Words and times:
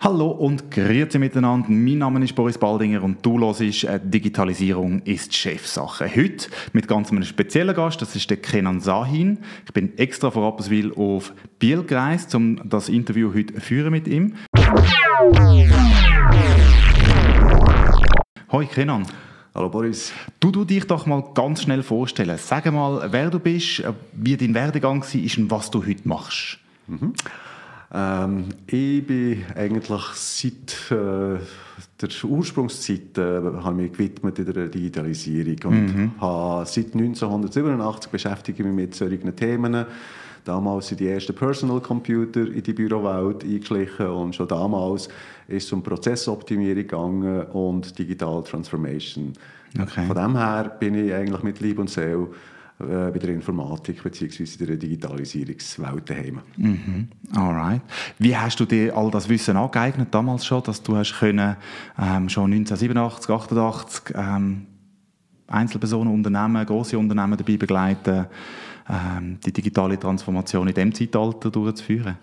Hallo 0.00 0.28
und 0.28 0.70
grüezi 0.70 1.18
miteinander. 1.18 1.68
Mein 1.70 1.98
Name 1.98 2.22
ist 2.22 2.36
Boris 2.36 2.56
Baldinger 2.56 3.02
und 3.02 3.26
du 3.26 3.40
hörst 3.40 3.82
äh, 3.82 3.98
«Digitalisierung 4.00 5.02
ist 5.02 5.34
Chefsache». 5.34 6.08
Heute 6.14 6.48
mit 6.72 6.86
ganz 6.86 7.10
einem 7.10 7.24
speziellen 7.24 7.74
Gast, 7.74 8.00
das 8.00 8.14
ist 8.14 8.30
der 8.30 8.36
Kenan 8.36 8.78
Sahin. 8.78 9.38
Ich 9.66 9.72
bin 9.72 9.98
extra 9.98 10.30
von 10.30 10.44
Rapperswil 10.44 10.92
auf 10.94 11.32
Biel 11.58 11.82
gereist, 11.82 12.32
um 12.36 12.68
das 12.68 12.88
Interview 12.88 13.34
heute 13.34 13.54
zu 13.54 13.60
führen 13.60 13.90
mit 13.90 14.06
ihm. 14.06 14.34
Hoi 18.52 18.66
Kenan. 18.66 19.04
Hallo 19.52 19.68
Boris. 19.68 20.12
Du 20.38 20.52
du 20.52 20.64
dich 20.64 20.84
doch 20.84 21.06
mal 21.06 21.24
ganz 21.34 21.62
schnell 21.62 21.82
vorstellen. 21.82 22.38
Sag 22.38 22.72
mal, 22.72 23.08
wer 23.10 23.30
du 23.30 23.40
bist, 23.40 23.80
äh, 23.80 23.92
wie 24.12 24.36
dein 24.36 24.54
Werdegang 24.54 25.02
war 25.02 25.38
und 25.38 25.50
was 25.50 25.72
du 25.72 25.84
heute 25.84 26.06
machst. 26.06 26.60
Mhm. 26.86 27.14
Ähm, 27.92 28.46
ich 28.66 29.06
bin 29.06 29.44
eigentlich 29.54 30.02
seit 30.14 30.90
äh, 30.90 31.38
der 32.00 32.24
Ursprungszeit 32.24 33.16
äh, 33.16 33.40
habe 33.62 33.74
mich 33.74 33.92
gewidmet 33.92 34.38
in 34.38 34.52
der 34.52 34.68
Digitalisierung 34.68 35.72
und 35.72 35.96
mhm. 35.96 36.12
habe 36.20 36.66
seit 36.66 36.94
1987 36.94 38.10
beschäftige 38.10 38.62
mich 38.64 38.74
mit 38.74 38.94
solchen 38.94 39.34
Themen. 39.34 39.86
Damals 40.44 40.88
sind 40.88 41.00
die 41.00 41.08
ersten 41.08 41.34
Personal 41.34 41.80
Computer 41.80 42.46
in 42.46 42.62
die 42.62 42.72
Bürowelt 42.72 43.42
eingeschlichen 43.42 44.06
und 44.06 44.34
schon 44.34 44.48
damals 44.48 45.08
ist 45.46 45.66
es 45.66 45.72
um 45.72 45.82
Prozessoptimierung 45.82 46.76
gegangen 46.76 47.42
und 47.46 47.98
Digital 47.98 48.42
Transformation. 48.44 49.32
Okay. 49.78 50.06
Von 50.06 50.16
dem 50.16 50.36
her 50.36 50.76
bin 50.78 50.94
ich 50.94 51.12
eigentlich 51.12 51.42
mit 51.42 51.60
Lieb 51.60 51.78
und 51.78 51.90
Seele 51.90 52.28
äh, 52.80 53.10
bei 53.10 53.18
der 53.18 53.30
Informatik 53.30 54.02
bzw. 54.02 54.44
in 54.60 54.66
der 54.66 54.76
Digitalisierungswelt 54.76 56.08
daheim. 56.08 56.40
Mhm. 56.56 57.08
Alright. 57.34 57.82
Wie 58.18 58.36
hast 58.36 58.60
du 58.60 58.64
dir 58.64 58.96
all 58.96 59.10
das 59.10 59.28
Wissen 59.28 59.56
angeeignet 59.56 60.08
damals 60.12 60.46
schon, 60.46 60.62
dass 60.62 60.82
du 60.82 60.96
hast 60.96 61.18
können, 61.18 61.56
ähm, 61.98 62.28
schon 62.28 62.52
1987, 62.52 63.30
88 63.30 64.14
ähm, 64.14 64.66
Einzelpersonen, 65.48 66.12
Unternehmen, 66.12 66.64
große 66.64 66.98
Unternehmen 66.98 67.36
dabei 67.36 67.56
begleiten, 67.56 68.26
ähm, 68.88 69.38
die 69.44 69.52
digitale 69.52 69.98
Transformation 69.98 70.68
in 70.68 70.74
dem 70.74 70.94
Zeitalter 70.94 71.50
durchzuführen? 71.50 72.16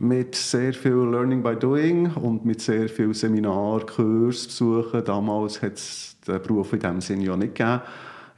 mit 0.00 0.34
sehr 0.34 0.72
viel 0.72 0.92
Learning 0.92 1.42
by 1.42 1.54
Doing 1.56 2.10
und 2.14 2.46
mit 2.46 2.62
sehr 2.62 2.88
viel 2.88 3.12
Seminar, 3.12 3.84
Kursbesuchen. 3.84 5.04
Damals 5.04 5.60
hat 5.60 5.74
es 5.74 6.16
den 6.26 6.40
Beruf 6.40 6.72
in 6.72 6.80
diesem 6.80 7.00
Sinne 7.02 7.24
ja 7.24 7.36
nicht 7.36 7.54
gegeben. 7.54 7.82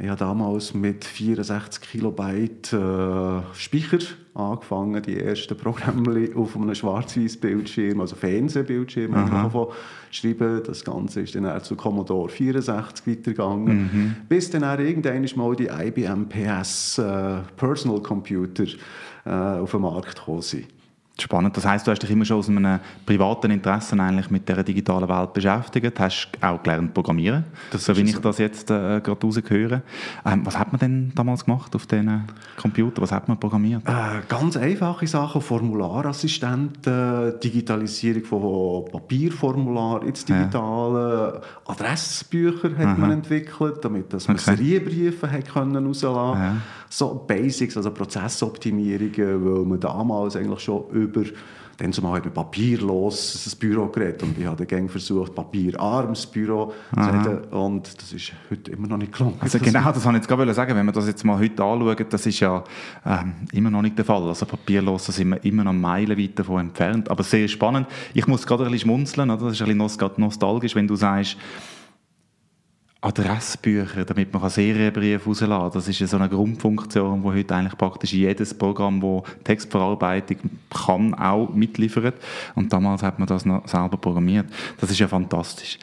Ich 0.02 0.08
habe 0.08 0.18
damals 0.18 0.74
mit 0.74 1.04
64 1.04 1.80
Kilobyte 1.80 2.72
äh, 2.72 3.40
Speicher 3.54 4.04
angefangen, 4.34 5.00
die 5.00 5.16
ersten 5.16 5.56
Programme 5.56 6.28
auf 6.34 6.56
einem 6.56 6.74
schwarz-weiß-Bildschirm, 6.74 8.00
also 8.00 8.16
Fernsehbildschirm, 8.16 9.12
davon 9.12 9.68
schreiben. 10.10 10.60
Das 10.66 10.84
Ganze 10.84 11.20
ist 11.20 11.36
dann 11.36 11.62
zu 11.62 11.76
Commodore 11.76 12.28
64 12.28 13.06
weitergegangen, 13.06 13.76
mhm. 13.76 14.16
bis 14.28 14.50
dann 14.50 14.64
irgendwann 14.80 15.24
mal 15.36 15.54
die 15.54 15.68
IBM 15.68 16.28
PS 16.28 16.98
äh, 16.98 17.36
Personal 17.56 18.00
Computer 18.00 18.64
äh, 19.24 19.30
auf 19.30 19.70
den 19.70 19.82
Markt 19.82 20.16
gekommen 20.16 20.42
sind. 20.42 20.66
Spannend. 21.20 21.56
Das 21.56 21.66
heißt, 21.66 21.86
du 21.86 21.90
hast 21.90 22.02
dich 22.02 22.10
immer 22.10 22.24
schon 22.24 22.38
aus 22.38 22.48
einem 22.48 22.80
privaten 23.04 23.50
Interesse 23.50 23.98
eigentlich 24.00 24.30
mit 24.30 24.48
der 24.48 24.62
digitalen 24.62 25.08
Welt 25.08 25.34
beschäftigt, 25.34 26.00
hast 26.00 26.30
auch 26.40 26.62
gelernt 26.62 26.94
programmieren, 26.94 27.44
das 27.70 27.84
so 27.84 27.96
wie 27.96 28.00
ich 28.02 28.18
das 28.18 28.38
jetzt 28.38 28.70
äh, 28.70 29.00
gerade 29.00 29.20
rausgehöre. 29.22 29.82
Ähm, 30.24 30.46
was 30.46 30.58
hat 30.58 30.72
man 30.72 30.80
denn 30.80 31.12
damals 31.14 31.44
gemacht 31.44 31.74
auf 31.76 31.86
diesen 31.86 32.24
Computer? 32.56 33.02
Was 33.02 33.12
hat 33.12 33.28
man 33.28 33.38
programmiert? 33.38 33.82
Äh, 33.86 34.22
ganz 34.26 34.56
einfache 34.56 35.06
Sachen, 35.06 35.42
Formularassistenten, 35.42 37.38
Digitalisierung 37.40 38.24
von 38.24 38.84
Papierformularen 38.90 40.08
ins 40.08 40.24
Digitale, 40.24 41.42
ja. 41.42 41.72
Adressbücher 41.72 42.70
hat 42.78 42.86
Aha. 42.86 42.96
man 42.96 43.10
entwickelt, 43.10 43.76
damit 43.82 44.12
dass 44.12 44.28
man 44.28 44.38
okay. 44.38 44.56
Serienbriefe 44.56 45.30
hat 45.30 45.52
können 45.52 45.86
rauslassen. 45.86 46.40
Ja. 46.40 46.56
So 46.88 47.24
Basics, 47.26 47.76
also 47.76 47.90
Prozessoptimierungen, 47.90 49.44
weil 49.44 49.64
man 49.64 49.80
damals 49.80 50.36
eigentlich 50.36 50.60
schon 50.60 50.84
über 51.02 51.24
dann 51.78 51.92
zumal 51.92 52.16
hat 52.16 52.24
man 52.24 52.34
papierlos 52.34 53.42
das 53.44 53.56
Büro 53.56 53.86
geredet 53.86 54.22
und 54.22 54.38
ich 54.38 54.46
habe 54.46 54.64
dann 54.66 54.88
versucht, 54.88 55.34
papierarmes 55.34 56.26
Büro 56.26 56.72
Aha. 56.94 57.10
zu 57.10 57.30
reden 57.30 57.44
und 57.50 58.00
das 58.00 58.12
ist 58.12 58.32
heute 58.50 58.70
immer 58.70 58.86
noch 58.88 58.98
nicht 58.98 59.12
gelungen. 59.12 59.36
Also 59.40 59.58
genau, 59.58 59.82
das 59.92 60.04
wollte 60.04 60.18
ich 60.18 60.22
jetzt 60.22 60.28
gerade 60.28 60.54
sagen, 60.54 60.76
wenn 60.76 60.86
wir 60.86 60.92
das 60.92 61.06
jetzt 61.06 61.24
mal 61.24 61.38
heute 61.38 61.64
anschauen, 61.64 62.06
das 62.08 62.26
ist 62.26 62.40
ja 62.40 62.62
ähm, 63.04 63.34
immer 63.52 63.70
noch 63.70 63.82
nicht 63.82 63.96
der 63.98 64.04
Fall. 64.04 64.22
Also 64.22 64.46
papierlos, 64.46 65.06
da 65.06 65.12
sind 65.12 65.30
wir 65.30 65.44
immer 65.44 65.64
noch 65.64 65.72
meilenweit 65.72 66.38
davon 66.38 66.60
entfernt, 66.60 67.10
aber 67.10 67.22
sehr 67.22 67.48
spannend. 67.48 67.88
Ich 68.14 68.26
muss 68.26 68.46
gerade 68.46 68.64
ein 68.64 68.70
bisschen 68.70 68.88
schmunzeln, 68.88 69.30
oder? 69.30 69.46
das 69.46 69.54
ist 69.54 69.62
ein 69.62 69.76
bisschen 69.76 70.10
nostalgisch, 70.18 70.76
wenn 70.76 70.86
du 70.86 70.94
sagst, 70.94 71.36
Adressbücher, 73.02 74.04
damit 74.04 74.32
man 74.32 74.48
Serienbriefe 74.48 75.26
rausladen 75.26 75.58
kann. 75.58 75.70
Das 75.72 75.88
ist 75.88 75.98
ja 75.98 76.06
so 76.06 76.16
eine 76.16 76.28
Grundfunktion, 76.28 77.20
die 77.20 77.28
heute 77.28 77.54
eigentlich 77.54 77.76
praktisch 77.76 78.12
jedes 78.12 78.54
Programm, 78.54 79.00
das 79.00 79.22
Textverarbeitung 79.42 80.36
kann, 80.70 81.12
auch 81.14 81.52
mitliefert. 81.52 82.14
Und 82.54 82.72
damals 82.72 83.02
hat 83.02 83.18
man 83.18 83.26
das 83.26 83.44
noch 83.44 83.66
selber 83.66 83.96
programmiert. 83.96 84.46
Das 84.80 84.88
ist 84.88 85.00
ja 85.00 85.08
fantastisch. 85.08 85.80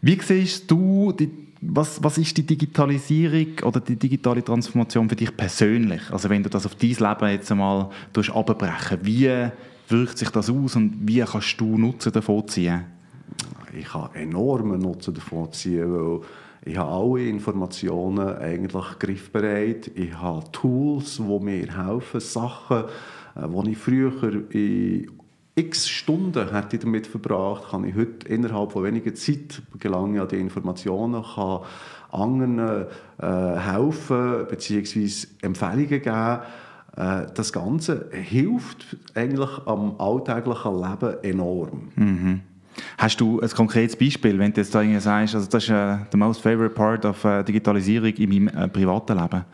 Wie 0.00 0.18
siehst 0.18 0.70
du, 0.70 1.12
die, 1.12 1.30
was, 1.60 2.02
was 2.02 2.16
ist 2.16 2.38
die 2.38 2.46
Digitalisierung 2.46 3.58
oder 3.64 3.78
die 3.78 3.96
digitale 3.96 4.42
Transformation 4.42 5.10
für 5.10 5.16
dich 5.16 5.36
persönlich? 5.36 6.00
Also 6.10 6.30
wenn 6.30 6.42
du 6.42 6.48
das 6.48 6.64
auf 6.64 6.74
dein 6.74 6.88
Leben 6.88 7.28
jetzt 7.28 7.52
einmal 7.52 7.90
abbrechen 8.32 8.98
wie 9.02 9.50
wirkt 9.88 10.16
sich 10.16 10.30
das 10.30 10.48
aus 10.48 10.76
und 10.76 10.94
wie 11.02 11.20
kannst 11.20 11.60
du 11.60 11.76
Nutzen 11.76 12.12
davon 12.12 12.48
ziehen? 12.48 12.84
Ich 13.78 13.88
kann 13.88 14.08
enormen 14.14 14.80
Nutzen 14.80 15.12
davon 15.12 15.52
ziehen, 15.52 15.92
weil 15.92 16.20
ich 16.64 16.76
habe 16.76 16.90
alle 16.90 17.28
Informationen 17.28 18.36
eigentlich 18.36 18.98
griffbereit. 18.98 19.90
Ich 19.94 20.14
habe 20.14 20.44
Tools, 20.52 21.16
die 21.16 21.22
mir 21.22 21.66
helfen, 21.76 22.20
Sachen, 22.20 22.84
die 23.34 23.68
äh, 23.68 23.70
ich 23.70 23.78
früher 23.78 24.44
in 24.50 25.10
x 25.54 25.88
Stunden 25.88 26.50
hätte 26.50 26.78
damit 26.78 27.06
verbracht, 27.06 27.70
kann 27.70 27.84
ich 27.84 27.94
heute 27.94 28.26
innerhalb 28.28 28.72
von 28.72 28.84
weniger 28.84 29.14
Zeit 29.14 29.62
gelangen 29.78 30.20
an 30.20 30.28
die 30.28 30.40
Informationen, 30.40 31.22
kann 31.22 31.60
anderen 32.10 32.58
äh, 32.58 32.86
helfen 33.18 34.46
bzw. 34.48 35.26
Empfehlungen 35.42 35.88
geben. 35.88 36.40
Äh, 36.96 37.26
das 37.34 37.52
Ganze 37.52 38.08
hilft 38.12 38.96
eigentlich 39.14 39.50
am 39.66 40.00
alltäglichen 40.00 40.80
Leben 40.80 41.22
enorm. 41.22 41.88
Mhm. 41.96 42.40
Hast 42.98 43.20
du 43.20 43.40
ein 43.40 43.48
konkretes 43.50 43.96
Beispiel, 43.96 44.38
wenn 44.38 44.52
du 44.52 44.60
jetzt 44.60 44.74
da 44.74 44.82
sagst, 45.00 45.34
also 45.34 45.48
das 45.48 45.64
ist 45.64 45.70
uh, 45.70 45.98
the 46.10 46.16
most 46.16 46.40
favorite 46.40 46.74
part 46.74 47.04
of 47.04 47.24
uh, 47.24 47.42
Digitalisierung 47.42 48.12
in 48.14 48.28
meinem 48.28 48.64
uh, 48.64 48.68
privaten 48.68 49.18
Leben? 49.18 49.44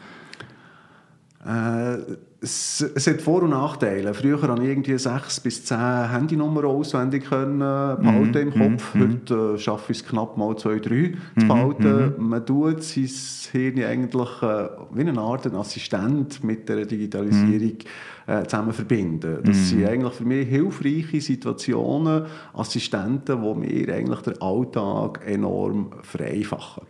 Es, 2.40 2.80
es, 2.94 3.06
hat 3.08 3.20
Vor- 3.20 3.42
und 3.42 3.50
Nachteile. 3.50 4.14
Früher 4.14 4.38
konnte 4.38 4.62
ich 4.62 4.68
irgendwie 4.68 4.96
sechs 4.96 5.40
bis 5.40 5.64
zehn 5.64 6.10
Handynummern 6.10 6.66
auswendig 6.66 7.24
können, 7.24 7.58
behalten 7.58 8.30
mm 8.30 8.36
im 8.36 8.54
Kopf. 8.54 8.94
Mm 8.94 9.00
Heute 9.00 9.54
äh, 9.54 9.58
schaffe 9.58 9.92
ich 9.92 9.98
es 9.98 10.06
knapp 10.06 10.36
mal 10.36 10.56
zwei, 10.56 10.78
drei 10.78 11.14
zu 11.36 11.44
mhm, 11.44 11.48
behalten. 11.48 12.14
Mm 12.16 12.28
Man 12.28 12.46
tut 12.46 12.82
sein 12.84 13.08
Hirn 13.52 13.82
eigentlich 13.82 14.42
äh, 14.42 14.68
wie 14.92 15.00
eine 15.00 15.18
Art 15.18 15.52
Assistent 15.52 16.44
mit 16.44 16.68
der 16.68 16.86
Digitalisierung 16.86 17.78
äh, 18.28 18.44
zusammen 18.44 18.72
verbinden. 18.72 19.38
Das 19.42 19.56
mhm. 19.56 19.64
sind 19.64 19.86
eigentlich 19.86 20.14
für 20.14 20.24
mich 20.24 20.48
hilfreiche 20.48 21.20
Situationen, 21.20 22.26
Assistenten, 22.52 23.42
die 23.42 23.58
mir 23.58 23.94
eigentlich 23.94 24.20
den 24.20 24.40
Alltag 24.40 25.22
enorm 25.26 25.90
vereinfachen. 26.02 26.84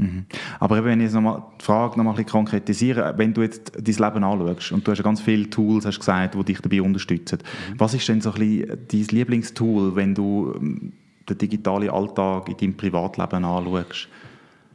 Mhm. 0.00 0.06
Mhm. 0.06 0.24
Aber 0.58 0.84
wenn 0.84 1.00
ich 1.00 1.12
jetzt 1.12 1.14
noch 1.14 1.52
die 1.60 1.64
Frage 1.64 1.96
noch 1.96 2.04
mal 2.04 2.10
ein 2.10 2.16
bisschen 2.16 2.30
konkretisiere, 2.30 3.14
wenn 3.16 3.34
du 3.34 3.42
jetzt 3.42 3.72
dein 3.76 3.84
Leben 3.84 4.24
anschaust 4.24 4.72
und 4.72 4.86
du 4.86 4.90
hast 4.90 4.98
ja 4.98 5.04
ganz 5.04 5.20
viele 5.20 5.48
Tools, 5.50 5.84
hast 5.84 5.98
gesagt, 5.98 6.34
die 6.34 6.44
dich 6.44 6.60
dabei 6.60 6.82
unterstützen, 6.82 7.38
mhm. 7.38 7.74
was 7.78 7.94
ist 7.94 8.08
denn 8.08 8.20
so 8.20 8.32
ein 8.32 8.38
bisschen 8.38 8.78
dein 8.90 9.16
Lieblingstool, 9.16 9.94
wenn 9.94 10.14
du 10.14 10.54
ähm, 10.56 10.92
den 11.28 11.38
digitalen 11.38 11.90
Alltag 11.90 12.48
in 12.48 12.56
deinem 12.56 12.76
Privatleben 12.76 13.44
anschaust? 13.44 14.08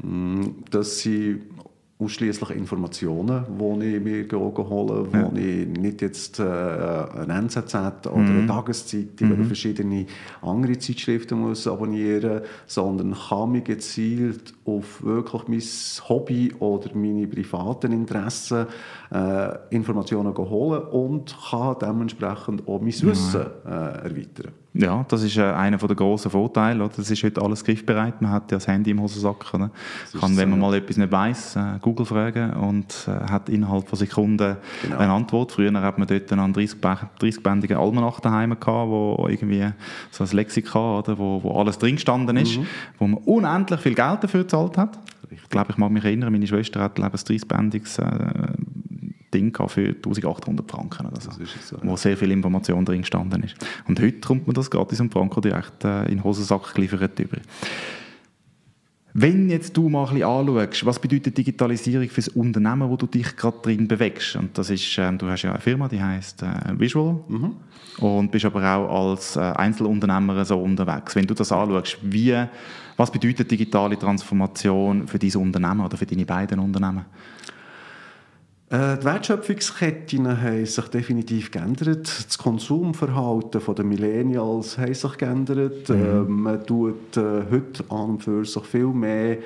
Mm, 0.04 0.44
das 0.69 1.00
sind 1.00 1.42
ausschließlich 1.97 2.50
Informationen, 2.50 3.45
die 3.80 3.95
ich 3.95 4.03
mir 4.03 4.27
hole, 4.30 5.07
wo 5.12 5.18
ja. 5.18 5.31
ich 5.33 5.68
nicht 5.68 6.01
jetzt 6.01 6.39
äh, 6.39 6.44
ein 6.44 7.30
NZZ 7.30 7.74
oder 8.07 8.18
mhm. 8.18 8.39
eine 8.39 8.47
Tageszeitung 8.47 9.30
mhm. 9.30 9.33
oder 9.33 9.44
verschiedene 9.45 10.06
andere 10.42 10.77
Zeitschriften 10.77 11.39
muss 11.39 11.68
abonnieren 11.68 12.42
sondern 12.65 13.15
kann 13.30 13.53
mich 13.53 13.63
gezielt 13.63 14.53
auf 14.65 15.03
wirklich 15.03 15.47
mein 15.47 16.09
Hobby 16.09 16.53
oder 16.59 16.94
meine 16.95 17.27
privaten 17.27 17.94
Interessen 17.94 18.68
äh, 19.13 19.57
Informationen 19.69 20.36
holen 20.36 20.83
und 20.83 21.33
kann 21.50 21.77
dementsprechend 21.81 22.68
auch 22.68 22.81
mein 22.81 22.88
Wissen 22.88 23.45
äh, 23.65 23.69
erweitern. 23.69 24.64
Ja, 24.77 25.06
das 25.07 25.24
ist 25.24 25.38
äh, 25.38 25.42
einer 25.42 25.77
der 25.77 25.95
grossen 25.95 26.30
Vorteile. 26.30 26.83
Oder? 26.83 26.94
Das 26.98 27.10
ist 27.10 27.24
heute 27.24 27.42
alles 27.42 27.63
griffbereit. 27.63 28.22
Man 28.22 28.31
hat 28.31 28.51
ja 28.51 28.57
das 28.57 28.68
Handy 28.68 28.92
im 28.92 29.01
Hosensack. 29.01 29.54
Oder? 29.54 29.72
Kann, 30.19 30.36
wenn 30.36 30.50
man 30.50 30.60
mal 30.60 30.74
etwas 30.75 30.98
nicht 30.98 31.12
weiss, 31.12 31.56
äh, 31.56 31.80
Google 31.81 32.06
fragen 32.06 32.51
und 32.54 33.07
äh, 33.07 33.31
hat 33.31 33.48
innerhalb 33.48 33.88
von 33.88 33.98
Sekunden 33.98 34.57
genau. 34.81 34.98
eine 34.98 35.13
Antwort. 35.13 35.54
Früher 35.54 35.72
hat 35.81 35.98
man 35.98 36.07
dort 36.07 36.31
einen 36.31 36.54
30-bändigen 36.54 37.77
Almanach 37.77 38.19
daheim 38.19 38.50
gehabt, 38.60 38.89
wo 38.89 39.27
irgendwie 39.30 39.69
so 40.12 40.25
ein 40.25 40.30
Lexikon, 40.31 41.00
oder, 41.00 41.18
wo, 41.18 41.42
wo 41.42 41.57
alles 41.57 41.77
drin 41.77 41.95
gestanden 41.95 42.36
ist, 42.36 42.57
mhm. 42.57 42.68
wo 43.00 43.07
man 43.07 43.19
unendlich 43.24 43.80
viel 43.80 43.95
Geld 43.95 44.24
dafür 44.24 44.42
gezahlt 44.42 44.77
hat. 44.77 45.00
Ich 45.31 45.50
glaube, 45.50 45.72
ich 45.72 45.77
mag 45.77 45.92
mich 45.92 46.04
erinnern, 46.04 46.33
meine 46.33 46.45
Schwester 46.45 46.81
hat 46.81 47.00
ein 47.00 47.10
30-bändiges 47.10 48.00
äh, 48.00 48.54
Ding 49.36 49.56
für 49.68 49.88
1800 49.88 50.70
Franken 50.70 51.08
oder 51.08 51.22
so, 51.22 51.32
so 51.32 51.78
wo 51.82 51.92
ja. 51.92 51.98
sehr 51.98 52.18
viel 52.18 52.32
Information 52.32 52.86
drin 52.86 53.02
gestanden 53.02 53.44
ist. 53.44 53.56
Und 53.88 54.00
heute 54.00 54.20
kommt 54.20 54.48
man 54.48 54.54
das 54.54 54.70
gratis 54.70 55.02
am 55.02 55.12
Franco 55.12 55.42
direkt 55.42 55.84
äh, 55.84 56.04
in 56.04 56.18
den 56.18 56.24
Hosensack 56.24 56.74
geliefert 56.74 57.20
über. 57.20 57.38
Wenn 59.18 59.50
jetzt 59.50 59.78
du 59.78 59.88
mal 59.88 60.08
ein 60.08 60.16
bisschen 60.16 60.28
anschaust, 60.28 60.86
was 60.86 61.00
bedeutet 61.00 61.38
Digitalisierung 61.38 62.10
für 62.10 62.20
das 62.20 62.28
Unternehmen, 62.28 62.90
wo 62.90 62.98
du 62.98 63.08
dich 63.08 63.38
gerade 63.38 63.60
drin 63.62 63.88
bewegst? 63.88 64.36
Und 64.36 64.58
das 64.58 64.70
ist, 64.70 64.98
äh, 64.98 65.10
du 65.14 65.30
hast 65.30 65.44
ja 65.44 65.52
eine 65.52 65.62
Firma, 65.62 65.88
die 65.88 66.04
heißt 66.04 66.44
äh, 66.44 66.78
Visual 66.78 67.22
mhm. 67.30 67.56
und 68.00 68.30
bist 68.30 68.44
aber 68.44 68.62
auch 68.76 69.12
als 69.12 69.38
äh, 69.38 69.40
Einzelunternehmer 69.40 70.44
so 70.44 70.58
unterwegs. 70.58 71.16
Wenn 71.16 71.26
du 71.26 71.34
das 71.34 71.54
anschaust, 71.54 71.98
wie, 72.02 72.46
was 72.98 73.10
bedeutet 73.10 73.50
digitale 73.50 73.98
Transformation 73.98 75.08
für 75.08 75.18
dein 75.18 75.34
Unternehmen 75.38 75.86
oder 75.86 75.96
für 75.96 76.06
deine 76.06 76.26
beiden 76.26 76.60
Unternehmen? 76.60 77.06
Äh, 78.69 78.97
die 78.97 79.06
Wertschöpfungsketten 79.06 80.41
haben 80.41 80.65
sich 80.65 80.88
definitiv 80.88 81.51
geändert. 81.51 82.25
Das 82.27 82.38
Konsumverhalten 82.38 83.62
der 83.75 83.85
Millennials 83.85 84.77
hat 84.79 84.95
sich 84.95 85.17
geändert. 85.17 85.88
Mhm. 85.89 85.95
Äh, 85.95 86.21
man 86.23 86.65
tut 86.65 87.15
äh, 87.15 87.44
heute 87.51 87.83
an 87.89 88.09
und 88.12 88.23
für 88.23 88.44
sich 88.44 88.63
viel 88.63 88.88
mehr 88.88 89.38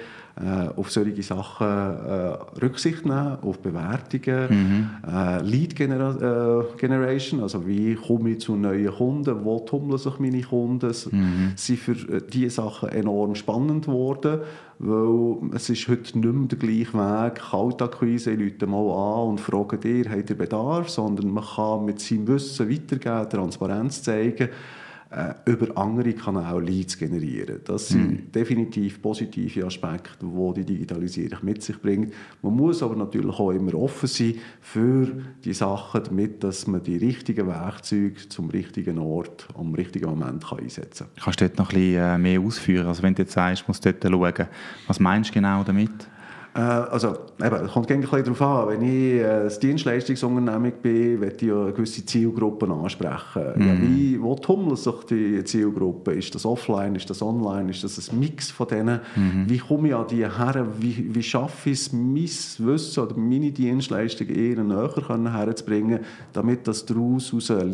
auf 0.75 0.91
solche 0.91 1.21
Sachen 1.21 1.67
äh, 1.67 2.61
Rücksicht 2.61 3.05
nehmen, 3.05 3.37
auf 3.41 3.59
Bewertungen, 3.59 4.47
mhm. 4.49 4.89
äh, 5.11 5.41
Lead 5.41 5.75
Genera 5.75 6.61
äh, 6.61 6.77
Generation, 6.77 7.41
also 7.41 7.67
wie 7.67 7.95
komme 7.95 8.31
ich 8.31 8.41
zu 8.41 8.55
neuen 8.55 8.91
Kunden, 8.93 9.43
wo 9.43 9.59
tummeln 9.59 9.97
sich 9.97 10.17
meine 10.19 10.41
Kunden, 10.41 10.93
mhm. 11.11 11.51
sind 11.55 11.79
für 11.79 11.91
äh, 11.91 12.21
diese 12.31 12.49
Sachen 12.51 12.89
enorm 12.89 13.35
spannend 13.35 13.85
geworden, 13.85 14.39
weil 14.79 15.55
es 15.55 15.69
ist 15.69 15.87
heute 15.89 16.17
nicht 16.17 16.33
mehr 16.33 16.47
der 16.47 16.57
gleiche 16.57 16.93
Weg, 16.93 17.35
Kaltakquise, 17.35 18.33
Leute 18.33 18.65
mal 18.65 19.23
an 19.23 19.29
und 19.31 19.41
fragen 19.41 19.79
dir, 19.81 20.09
habt 20.09 20.29
ihr 20.29 20.37
Bedarf, 20.37 20.89
sondern 20.89 21.31
man 21.31 21.43
kann 21.43 21.83
mit 21.83 21.99
seinem 21.99 22.27
Wissen 22.27 22.69
weitergeben, 22.69 23.29
Transparenz 23.29 24.03
zeigen, 24.03 24.49
äh, 25.11 25.33
über 25.45 25.75
andere 25.75 26.13
Kanäle 26.13 26.59
Leads 26.59 26.97
generieren. 26.97 27.61
Das 27.65 27.87
sind 27.87 28.11
mhm. 28.11 28.31
definitiv 28.31 29.01
positive 29.01 29.65
Aspekte, 29.65 30.23
die 30.23 30.53
die 30.53 30.65
Digitalisierung 30.65 31.39
mit 31.41 31.63
sich 31.63 31.81
bringt. 31.81 32.13
Man 32.43 32.55
muss 32.55 32.83
aber 32.83 32.95
natürlich 32.95 33.39
auch 33.39 33.49
immer 33.49 33.73
offen 33.73 34.07
sein 34.07 34.35
für 34.61 35.07
die 35.43 35.53
Sachen, 35.53 36.03
damit 36.03 36.43
dass 36.43 36.67
man 36.67 36.83
die 36.83 36.97
richtigen 36.97 37.47
Werkzeuge 37.47 38.29
zum 38.29 38.51
richtigen 38.51 38.99
Ort 38.99 39.47
am 39.57 39.73
richtigen 39.73 40.11
Moment 40.11 40.45
kann 40.45 40.59
einsetzen 40.59 41.07
kann. 41.15 41.23
Kannst 41.23 41.41
du 41.41 41.45
dort 41.47 41.57
noch 41.57 41.69
ein 41.71 41.75
bisschen 41.75 42.03
äh, 42.03 42.17
mehr 42.19 42.39
ausführen? 42.39 42.85
Also 42.85 43.01
wenn 43.01 43.15
du 43.15 43.23
jetzt 43.23 43.33
sagst, 43.33 43.67
musst 43.67 43.83
du 43.83 43.91
dort 43.91 44.13
schauen, 44.37 44.47
was 44.85 44.99
meinst 44.99 45.31
du 45.31 45.33
genau 45.33 45.63
damit? 45.63 45.89
Äh, 46.59 46.91
also, 46.91 47.17
eben, 47.41 47.65
es 47.65 47.71
kommt 47.71 47.89
ein 47.91 48.01
bisschen 48.01 48.23
darauf 48.23 48.41
an. 48.41 48.67
Wenn 48.69 48.81
ich 48.81 49.21
äh, 49.21 49.43
ein 49.43 49.59
Dienstleistungsunternehmen 49.61 50.73
bin, 50.81 51.19
möchte 51.19 51.45
ich 51.45 51.51
ja 51.51 51.71
gewisse 51.71 52.05
Zielgruppen 52.05 52.71
ansprechen. 52.71 53.43
Mm. 53.55 53.61
Ja, 53.61 53.81
wie, 53.81 54.21
wo 54.21 54.35
tummeln 54.35 54.75
sich 54.75 54.95
die 55.09 55.43
Zielgruppen? 55.45 56.17
Ist 56.17 56.35
das 56.35 56.45
offline, 56.45 56.95
ist 56.95 57.09
das 57.09 57.21
online, 57.21 57.71
ist 57.71 57.83
das 57.83 58.09
ein 58.09 58.19
Mix 58.19 58.51
von 58.51 58.67
denen? 58.67 58.99
Mm. 59.15 59.47
Wie 59.47 59.57
komme 59.57 59.87
ich 59.87 59.95
an 59.95 60.07
die 60.09 60.25
her? 60.25 60.67
Wie, 60.77 61.15
wie 61.15 61.23
schaffe 61.23 61.69
ich 61.69 61.79
es, 61.79 61.93
mein 61.93 62.25
Wissen 62.25 63.03
oder 63.03 63.15
meine 63.15 63.51
Dienstleistungen 63.51 64.35
eher 64.35 64.63
näher 64.63 65.33
herzubringen, 65.33 65.99
damit 66.33 66.67
das 66.67 66.85
daraus 66.85 67.33
aus 67.33 67.51
ein 67.51 67.69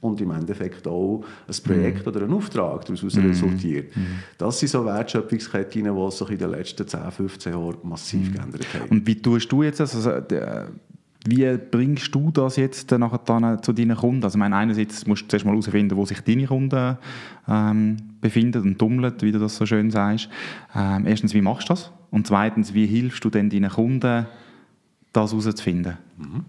und 0.00 0.20
im 0.20 0.30
Endeffekt 0.30 0.86
auch 0.86 1.24
ein 1.48 1.64
Projekt 1.64 2.06
mm. 2.06 2.08
oder 2.08 2.22
ein 2.22 2.32
Auftrag 2.32 2.84
daraus 2.84 3.02
mhm. 3.02 3.26
resultiert. 3.26 3.96
Mhm. 3.96 4.06
Das 4.38 4.60
sind 4.60 4.68
so 4.68 4.84
Wertschöpfungsketten, 4.84 5.84
die 5.84 6.10
sich 6.10 6.30
in 6.30 6.38
den 6.38 6.50
letzten 6.50 6.86
10, 6.86 7.10
15 7.10 7.52
Jahren 7.52 7.76
massiv 7.82 8.19
massiv 8.20 8.30
mhm. 8.30 8.36
geändert 8.36 8.66
haben. 8.74 8.90
Und 8.90 9.06
wie 9.06 9.14
tust 9.16 9.50
du 9.50 9.62
jetzt 9.62 9.80
das? 9.80 9.94
Also, 9.94 10.10
äh, 10.10 10.66
wie 11.26 11.58
bringst 11.70 12.14
du 12.14 12.30
das 12.30 12.56
jetzt 12.56 12.90
nachher 12.92 13.20
dann 13.24 13.62
zu 13.62 13.74
deinen 13.74 13.96
Kunden? 13.96 14.24
Also, 14.24 14.36
ich 14.36 14.40
meine, 14.40 14.56
einerseits 14.56 15.06
musst 15.06 15.24
du 15.24 15.28
zuerst 15.28 15.44
mal 15.44 15.52
herausfinden, 15.52 15.94
wo 15.96 16.06
sich 16.06 16.22
deine 16.22 16.46
Kunden 16.46 16.96
ähm, 17.46 17.98
befinden 18.20 18.62
und 18.62 18.78
tummeln, 18.78 19.12
wie 19.20 19.32
du 19.32 19.38
das 19.38 19.56
so 19.56 19.66
schön 19.66 19.90
sagst. 19.90 20.30
Ähm, 20.74 21.06
erstens, 21.06 21.34
wie 21.34 21.42
machst 21.42 21.68
du 21.68 21.74
das? 21.74 21.92
Und 22.10 22.26
zweitens, 22.26 22.72
wie 22.74 22.86
hilfst 22.86 23.24
du 23.24 23.30
denn 23.30 23.50
deinen 23.50 23.70
Kunden, 23.70 24.26
das 25.12 25.32
herauszufinden? 25.32 25.98
Mhm. 26.16 26.44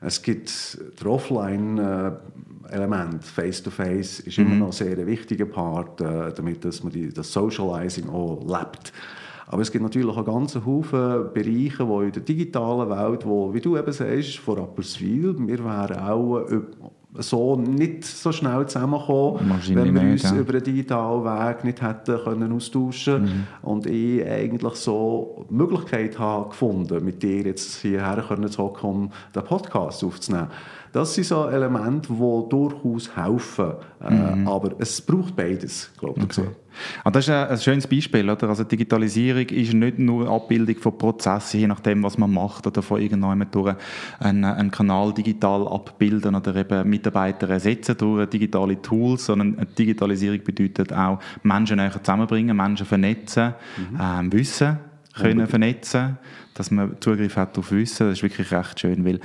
Es 0.00 0.22
gibt 0.22 0.48
das 0.48 0.78
Offline-Element, 1.04 3.24
Face-to-Face, 3.24 4.20
ist 4.20 4.38
mhm. 4.38 4.46
immer 4.46 4.54
noch 4.56 4.66
ein 4.66 4.72
sehr 4.72 5.06
wichtiger 5.06 5.46
Part, 5.46 6.00
äh, 6.00 6.32
damit 6.34 6.64
dass 6.64 6.82
man 6.82 6.92
die, 6.92 7.10
das 7.10 7.32
Socializing 7.32 8.08
auch 8.08 8.42
lebt. 8.42 8.92
Aber 9.46 9.62
es 9.62 9.70
gibt 9.70 9.82
natürlich 9.82 10.08
auch 10.08 10.24
ganz 10.24 10.54
Haufen 10.56 11.32
Bereiche, 11.32 11.86
wo 11.86 12.00
in 12.00 12.12
der 12.12 12.22
digitalen 12.22 12.88
Welt, 12.88 13.26
wo, 13.26 13.52
wie 13.52 13.60
du 13.60 13.76
eben 13.76 13.92
sagst, 13.92 14.38
vor 14.38 14.58
Rapperswil, 14.58 15.36
wir 15.38 15.64
wären 15.64 15.98
auch 15.98 16.46
so 17.18 17.56
nicht 17.56 18.04
so 18.04 18.32
schnell 18.32 18.66
zusammengekommen, 18.66 19.60
wenn 19.68 19.94
wir 19.94 20.02
uns 20.02 20.22
ja. 20.24 20.34
über 20.34 20.54
einen 20.54 20.64
digitalen 20.64 21.24
Weg 21.24 21.64
nicht 21.64 21.80
hätten 21.80 22.18
können 22.24 22.52
austauschen 22.52 23.22
mhm. 23.22 23.46
und 23.62 23.86
ich 23.86 24.24
eigentlich 24.26 24.74
so 24.74 25.46
die 25.48 25.54
Möglichkeit 25.54 26.18
habe 26.18 26.48
gefunden, 26.48 27.04
mit 27.04 27.22
dir 27.22 27.42
jetzt 27.42 27.82
hierher 27.82 28.24
können 28.26 28.50
zu 28.50 28.66
kommen, 28.68 29.12
den 29.34 29.44
Podcast 29.44 30.02
aufzunehmen. 30.02 30.48
Das 30.94 31.12
sind 31.12 31.24
so 31.24 31.48
Elemente, 31.48 32.12
die 32.12 32.48
durchaus 32.48 33.16
helfen. 33.16 33.72
Äh, 34.00 34.14
mhm. 34.14 34.46
Aber 34.46 34.76
es 34.78 35.00
braucht 35.02 35.34
beides, 35.34 35.90
glaube 35.98 36.20
ich. 36.20 36.24
Okay. 36.26 36.46
Ah, 37.02 37.10
das 37.10 37.24
ist 37.26 37.30
ein, 37.30 37.58
schönes 37.58 37.88
Beispiel. 37.88 38.30
Oder? 38.30 38.48
Also 38.48 38.62
Digitalisierung 38.62 39.42
ist 39.42 39.74
nicht 39.74 39.98
nur 39.98 40.28
Abbildung 40.28 40.76
von 40.76 40.96
Prozessen, 40.96 41.58
je 41.58 41.66
nachdem, 41.66 42.04
was 42.04 42.16
man 42.16 42.32
macht, 42.32 42.68
oder 42.68 42.80
von 42.80 43.00
irgendjemandem 43.00 43.50
durch 43.50 43.74
einen, 44.20 44.44
einen 44.44 44.70
Kanal 44.70 45.12
digital 45.12 45.66
abbilden 45.66 46.36
oder 46.36 46.54
eben 46.54 46.88
Mitarbeiter 46.88 47.50
ersetzen 47.50 47.96
durch 47.98 48.30
digitale 48.30 48.80
Tools, 48.80 49.26
sondern 49.26 49.66
Digitalisierung 49.76 50.44
bedeutet 50.44 50.92
auch 50.92 51.18
Menschen 51.42 51.78
näher 51.78 52.00
zusammenbringen, 52.00 52.56
Menschen 52.56 52.86
vernetzen, 52.86 53.54
mhm. 53.76 53.98
ähm, 54.00 54.32
Wissen 54.32 54.78
können 55.16 55.46
vernetzen, 55.46 56.18
dass 56.54 56.70
man 56.70 56.96
Zugriff 57.00 57.36
hat 57.36 57.56
auf 57.58 57.72
Wissen. 57.72 58.08
Das 58.08 58.18
ist 58.18 58.22
wirklich 58.22 58.50
recht 58.50 58.80
schön, 58.80 59.04
weil 59.04 59.20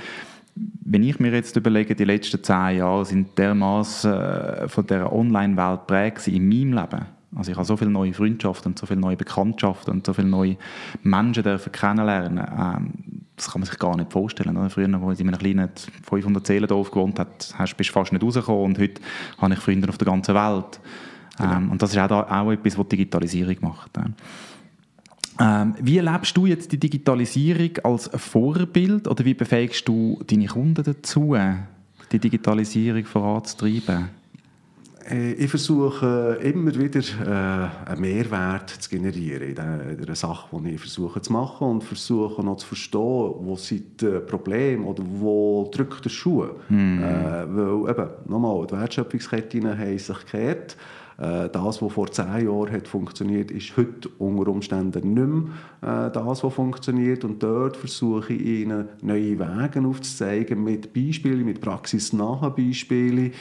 wenn 0.54 1.02
ich 1.02 1.20
mir 1.20 1.32
jetzt 1.32 1.56
überlege, 1.56 1.94
die 1.94 2.04
letzten 2.04 2.42
zehn 2.42 2.78
Jahre 2.78 3.04
sind 3.04 3.38
dermaßen 3.38 4.12
äh, 4.12 4.68
von 4.68 4.86
der 4.86 5.12
Online-Welt 5.12 5.86
prägt 5.86 6.26
in 6.28 6.48
meinem 6.48 6.72
Leben. 6.72 7.06
Also 7.36 7.52
ich 7.52 7.56
habe 7.56 7.64
so 7.64 7.76
viele 7.76 7.90
neue 7.90 8.12
Freundschaften 8.12 8.72
und 8.72 8.78
so 8.78 8.86
viele 8.86 9.00
neue 9.00 9.16
Bekanntschaften 9.16 9.94
und 9.94 10.06
so 10.06 10.12
viele 10.12 10.26
neue 10.26 10.56
Menschen 11.02 11.44
dürfen 11.44 11.70
kennenlernen. 11.70 12.38
Ähm, 12.38 12.92
das 13.36 13.50
kann 13.50 13.60
man 13.60 13.68
sich 13.70 13.78
gar 13.78 13.96
nicht 13.96 14.12
vorstellen. 14.12 14.56
Oder? 14.56 14.68
Früher, 14.68 14.92
als 15.02 15.20
ich 15.20 15.26
in 15.26 15.32
einem 15.32 15.38
kleinen 15.38 15.70
500 16.08 16.46
Seelendorf 16.46 16.90
gewohnt 16.90 17.18
habe, 17.18 17.30
bist 17.76 17.90
du 17.90 17.92
fast 17.92 18.12
nicht 18.12 18.22
rausgekommen 18.22 18.64
und 18.64 18.78
heute 18.78 19.00
habe 19.38 19.54
ich 19.54 19.60
Freunde 19.60 19.88
auf 19.88 19.96
der 19.96 20.06
ganzen 20.06 20.34
Welt. 20.34 20.80
Genau. 21.38 21.54
Ähm, 21.54 21.70
und 21.70 21.80
das 21.80 21.92
ist 21.92 21.98
auch, 21.98 22.50
etwas, 22.50 22.76
was 22.76 22.88
die 22.88 22.96
Digitalisierung 22.96 23.56
macht. 23.60 23.90
Ähm, 25.40 25.74
wie 25.80 25.96
erlebst 25.96 26.36
du 26.36 26.44
jetzt 26.44 26.70
die 26.70 26.78
Digitalisierung 26.78 27.70
als 27.82 28.10
Vorbild 28.14 29.08
oder 29.08 29.24
wie 29.24 29.34
befähigst 29.34 29.88
du 29.88 30.20
deine 30.26 30.46
Kunden 30.46 30.84
dazu, 30.84 31.34
die 32.12 32.18
Digitalisierung 32.18 33.04
voranzutreiben? 33.06 34.10
Äh, 35.10 35.32
ich 35.32 35.50
versuche 35.50 36.38
immer 36.42 36.74
wieder 36.74 37.00
äh, 37.00 37.90
einen 37.90 38.00
Mehrwert 38.00 38.70
zu 38.70 38.90
generieren 38.90 39.48
in 39.48 40.06
der, 40.06 40.14
Sache, 40.14 40.48
die 40.62 40.70
ich 40.70 40.80
versuche 40.80 41.20
zu 41.20 41.32
machen 41.32 41.66
und 41.68 41.84
versuche 41.84 42.44
noch 42.44 42.56
zu 42.56 42.66
verstehen, 42.66 43.00
wo 43.00 43.56
sind 43.56 44.00
die 44.00 44.20
Probleme 44.20 44.84
oder 44.84 45.02
wo 45.06 45.68
drückt 45.72 46.04
der 46.04 46.10
Schuh. 46.10 46.46
Mm. 46.68 47.02
Äh, 47.02 47.46
weil 47.48 47.90
eben, 47.90 48.08
nochmal, 48.26 48.66
die 48.66 48.76
Wertschöpfungsketten 48.76 49.78
haben 49.78 49.98
sich 49.98 50.18
gekehrt. 50.18 50.76
Äh, 51.20 51.50
das, 51.50 51.82
was 51.82 51.92
vor 51.92 52.10
zehn 52.10 52.46
Jahren 52.46 52.72
hat 52.72 52.88
funktioniert, 52.88 53.50
ist 53.50 53.76
heute 53.76 54.08
unter 54.18 54.50
Umständen 54.50 55.12
nicht 55.12 55.52
mehr 55.82 56.06
äh, 56.06 56.10
das, 56.10 56.42
was 56.42 56.54
funktioniert. 56.54 57.24
Und 57.24 57.42
dort 57.42 57.76
versuche 57.76 58.32
ich 58.32 58.62
ihnen 58.62 58.88
neue 59.02 59.38
Wege 59.38 59.86
aufzuzeigen 59.86 60.64
mit 60.64 60.94
Beispielen, 60.94 61.44
mit 61.44 61.60
praxisnahen 61.60 62.54
Beispielen, 62.54 63.32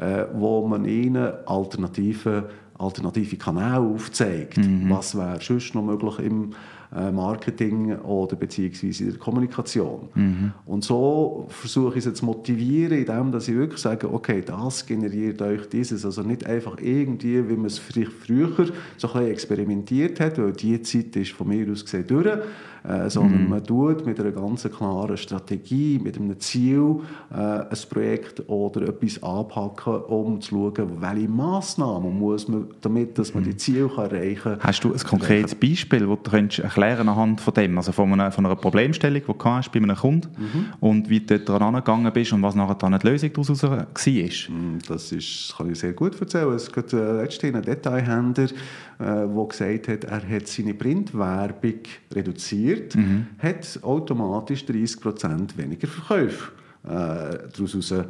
äh, 0.00 0.24
wo 0.34 0.66
man 0.66 0.84
ihnen 0.84 1.32
alternative, 1.46 2.50
alternative 2.76 3.36
Kanäle 3.36 3.78
aufzeigt. 3.78 4.58
Mhm. 4.58 4.90
Was 4.90 5.16
wäre 5.16 5.38
sonst 5.40 5.76
noch 5.76 5.84
möglich 5.84 6.18
im 6.18 6.50
Marketing 6.90 7.96
oder 7.98 8.36
beziehungsweise 8.36 9.04
in 9.04 9.10
der 9.10 9.18
Kommunikation. 9.18 10.08
Mhm. 10.14 10.52
Und 10.64 10.84
so 10.84 11.46
versuche 11.48 11.98
ich 11.98 12.06
es 12.06 12.14
zu 12.14 12.24
motivieren, 12.24 12.98
indem 12.98 13.30
dass 13.30 13.48
ich 13.48 13.56
wirklich 13.56 13.80
sage, 13.80 14.12
okay, 14.12 14.42
das 14.44 14.86
generiert 14.86 15.42
euch 15.42 15.68
dieses. 15.68 16.04
Also 16.04 16.22
nicht 16.22 16.46
einfach 16.46 16.78
irgendwie, 16.80 17.48
wie 17.48 17.56
man 17.56 17.66
es 17.66 17.78
vielleicht 17.78 18.12
früher 18.12 18.48
so 18.56 18.62
ein 18.62 18.72
bisschen 18.96 19.26
experimentiert 19.30 20.20
hat, 20.20 20.38
weil 20.38 20.52
die 20.52 20.80
Zeit 20.82 21.14
ist 21.16 21.32
von 21.32 21.48
mir 21.48 21.70
aus 21.70 21.84
gesehen 21.84 22.06
durch. 22.06 22.38
Äh, 22.88 22.98
äh, 22.98 23.10
sondern 23.10 23.44
mhm. 23.44 23.50
man 23.50 23.64
tut 23.64 24.06
mit 24.06 24.18
einer 24.20 24.32
ganz 24.32 24.64
klaren 24.64 25.16
Strategie, 25.16 25.98
mit 26.02 26.16
einem 26.16 26.38
Ziel 26.40 27.00
äh, 27.30 27.36
ein 27.36 27.78
Projekt 27.90 28.48
oder 28.48 28.88
etwas 28.88 29.22
anpacken, 29.22 30.02
um 30.04 30.40
zu 30.40 30.50
schauen, 30.50 31.00
welche 31.00 31.28
Massnahmen 31.28 32.18
muss 32.18 32.48
man, 32.48 32.68
damit 32.80 33.18
dass 33.18 33.34
man 33.34 33.44
die 33.44 33.50
mhm. 33.50 33.58
Ziele 33.58 33.88
kann 33.88 34.10
erreichen 34.10 34.42
kann. 34.42 34.58
Hast 34.60 34.84
du 34.84 34.92
ein 34.92 34.98
konkretes 34.98 35.54
Beispiel, 35.54 36.06
das 36.06 36.18
du 36.22 36.30
könntest 36.30 36.60
erklären 36.60 37.08
anhand 37.08 37.40
von 37.40 37.54
dem, 37.54 37.76
also 37.76 37.92
von 37.92 38.12
einer, 38.12 38.30
von 38.30 38.46
einer 38.46 38.56
Problemstellung, 38.56 39.22
die 39.26 39.32
du 39.32 39.44
hast 39.44 39.72
bei 39.72 39.80
einem 39.80 39.96
Kunden 39.96 40.28
mhm. 40.36 40.64
und 40.80 41.10
wie 41.10 41.20
du 41.20 41.38
dort 41.38 41.62
angegangen 41.62 42.12
bist 42.12 42.32
und 42.32 42.42
was 42.42 42.54
nachher 42.54 42.74
dann 42.74 42.98
die 42.98 43.06
Lösung 43.06 43.30
daraus 43.32 43.62
war? 43.62 43.86
Mm, 43.86 44.78
das 44.86 45.12
ist, 45.12 45.54
kann 45.56 45.70
ich 45.70 45.78
sehr 45.78 45.92
gut 45.92 46.20
erzählen. 46.20 46.52
Es 46.54 46.72
gibt 46.72 46.92
äh, 46.92 47.12
letztens 47.22 47.54
einen 47.54 47.64
Detailhändler, 47.64 48.44
äh, 48.44 48.48
der 48.98 49.46
gesagt 49.48 49.88
hat, 49.88 50.04
er 50.04 50.28
hat 50.28 50.46
seine 50.46 50.74
Printwerbung 50.74 51.80
reduziert, 52.14 52.77
mhm. 52.94 53.26
hat 53.38 53.78
automatisch 53.82 54.64
30% 54.64 55.56
weniger 55.56 55.86
Verkäufe 55.86 56.52
äh, 56.84 57.48
daraus 57.56 57.90
äh, 57.90 58.04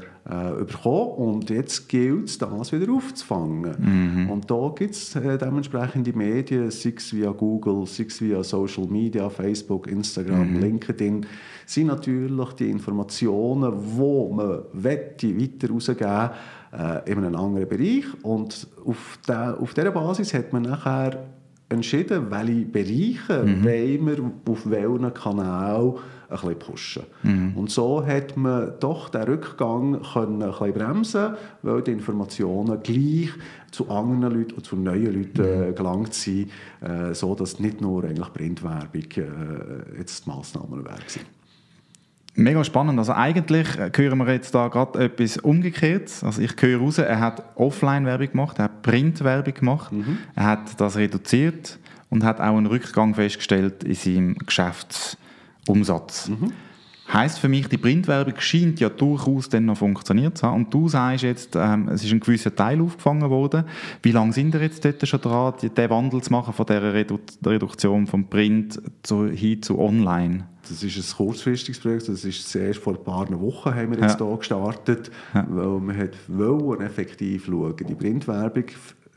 bekommen 0.64 1.12
und 1.12 1.50
jetzt 1.50 1.88
gilt 1.88 2.26
es, 2.26 2.38
das 2.38 2.72
wieder 2.72 2.92
aufzufangen. 2.92 3.74
Mhm. 3.78 4.30
Und 4.30 4.50
da 4.50 4.72
gibt 4.76 4.94
es 4.94 5.16
äh, 5.16 5.38
dementsprechende 5.38 6.12
Medien, 6.12 6.70
sei 6.70 6.92
es 6.96 7.12
via 7.12 7.30
Google, 7.30 7.86
sei 7.86 8.04
es 8.04 8.20
via 8.20 8.42
Social 8.44 8.86
Media, 8.86 9.28
Facebook, 9.30 9.86
Instagram, 9.88 10.54
mhm. 10.54 10.60
LinkedIn, 10.60 11.26
sind 11.66 11.86
natürlich 11.86 12.52
die 12.52 12.70
Informationen, 12.70 13.72
die 13.96 14.34
man 14.34 14.60
wette, 14.74 15.40
weiter 15.40 15.70
rausgeben 15.72 16.30
äh, 16.72 17.10
in 17.10 17.18
einem 17.18 17.34
anderen 17.34 17.68
Bereich 17.68 18.04
und 18.22 18.66
auf, 18.84 19.18
der, 19.26 19.58
auf 19.60 19.74
dieser 19.74 19.90
Basis 19.90 20.34
hat 20.34 20.52
man 20.52 20.62
nachher 20.62 21.18
entschieden, 21.68 22.30
welche 22.30 22.64
Bereiche 22.64 23.44
mhm. 23.44 23.64
wollen 23.64 24.06
wir 24.06 24.52
auf 24.52 24.70
welchen 24.70 25.14
Kanal 25.14 25.94
ein 26.28 26.36
bisschen 26.36 26.58
pushen. 26.58 27.02
Mhm. 27.22 27.52
Und 27.56 27.70
so 27.70 28.04
hat 28.04 28.36
man 28.36 28.72
doch 28.80 29.08
den 29.08 29.22
Rückgang 29.22 30.02
können 30.02 30.42
ein 30.42 30.50
bisschen 30.50 30.72
bremsen 30.72 31.34
weil 31.62 31.82
die 31.82 31.92
Informationen 31.92 32.82
gleich 32.82 33.30
zu 33.70 33.88
anderen 33.90 34.34
Leuten 34.34 34.54
und 34.54 34.64
zu 34.64 34.76
neuen 34.76 35.14
Leuten 35.14 35.68
mhm. 35.68 35.74
gelangt 35.74 36.14
sind, 36.14 36.50
äh, 36.80 37.14
so 37.14 37.34
dass 37.34 37.60
nicht 37.60 37.80
nur 37.80 38.04
eigentlich 38.04 38.32
Printwerbung 38.32 39.02
äh, 39.16 39.98
jetzt 39.98 40.26
die 40.26 40.30
Massnahmen 40.30 40.84
wäre. 40.84 40.96
Mega 42.38 42.62
spannend. 42.62 43.00
Also 43.00 43.14
eigentlich 43.14 43.76
äh, 43.78 43.90
hören 43.96 44.18
wir 44.18 44.32
jetzt 44.32 44.54
da 44.54 44.68
gerade 44.68 45.00
etwas 45.00 45.38
Umgekehrtes. 45.38 46.22
Also 46.22 46.40
ich 46.40 46.52
höre 46.60 46.78
raus, 46.78 46.98
er 46.98 47.18
hat 47.18 47.42
Offline-Werbung 47.56 48.30
gemacht, 48.30 48.58
er 48.60 48.66
hat 48.66 48.82
Print-Werbung 48.82 49.54
gemacht, 49.54 49.92
mhm. 49.92 50.18
er 50.36 50.44
hat 50.44 50.80
das 50.80 50.96
reduziert 50.96 51.80
und 52.10 52.22
hat 52.22 52.40
auch 52.40 52.56
einen 52.56 52.66
Rückgang 52.66 53.16
festgestellt 53.16 53.82
in 53.82 53.94
seinem 53.94 54.38
Geschäftsumsatz. 54.38 56.28
Mhm. 56.28 56.52
Heißt 57.12 57.40
für 57.40 57.48
mich, 57.48 57.66
die 57.68 57.78
Printwerbung 57.78 58.34
scheint 58.38 58.78
ja 58.78 58.88
durchaus 58.88 59.48
dann 59.48 59.64
noch 59.64 59.78
funktioniert 59.78 60.38
zu 60.38 60.46
haben. 60.46 60.64
Und 60.64 60.74
du 60.74 60.88
sagst 60.88 61.24
jetzt, 61.24 61.56
ähm, 61.56 61.88
es 61.88 62.04
ist 62.04 62.12
ein 62.12 62.20
gewisser 62.20 62.54
Teil 62.54 62.80
aufgefangen 62.80 63.30
worden. 63.30 63.64
Wie 64.02 64.12
lange 64.12 64.32
sind 64.32 64.52
wir 64.52 64.60
jetzt 64.60 64.84
dort 64.84 65.08
schon 65.08 65.20
dran, 65.22 65.54
den 65.60 65.90
Wandel 65.90 66.22
zu 66.22 66.30
machen 66.30 66.54
von 66.54 66.66
dieser 66.66 66.94
Redu 66.94 67.18
Reduktion 67.44 68.06
vom 68.06 68.28
Print 68.28 68.80
zu, 69.02 69.26
hin 69.26 69.60
zu 69.60 69.80
Online? 69.80 70.44
Das 70.68 70.82
ist 70.82 70.96
ein 70.96 71.16
kurzfristiges 71.16 71.80
Projekt. 71.80 72.08
Das 72.08 72.24
ist 72.24 72.48
zuerst 72.48 72.80
vor 72.80 72.94
ein 72.94 73.02
paar 73.02 73.28
Wochen 73.40 73.74
haben 73.74 73.92
wir 73.92 74.00
jetzt 74.00 74.20
ja. 74.20 74.26
hier 74.26 74.36
gestartet, 74.36 75.10
ja. 75.34 75.46
weil 75.48 75.80
wir 75.80 75.96
hat 75.96 76.16
wollen 76.28 76.80
effektiv 76.80 77.46
schauen. 77.46 77.76
Die 77.88 77.94
Printwerbung 77.94 78.64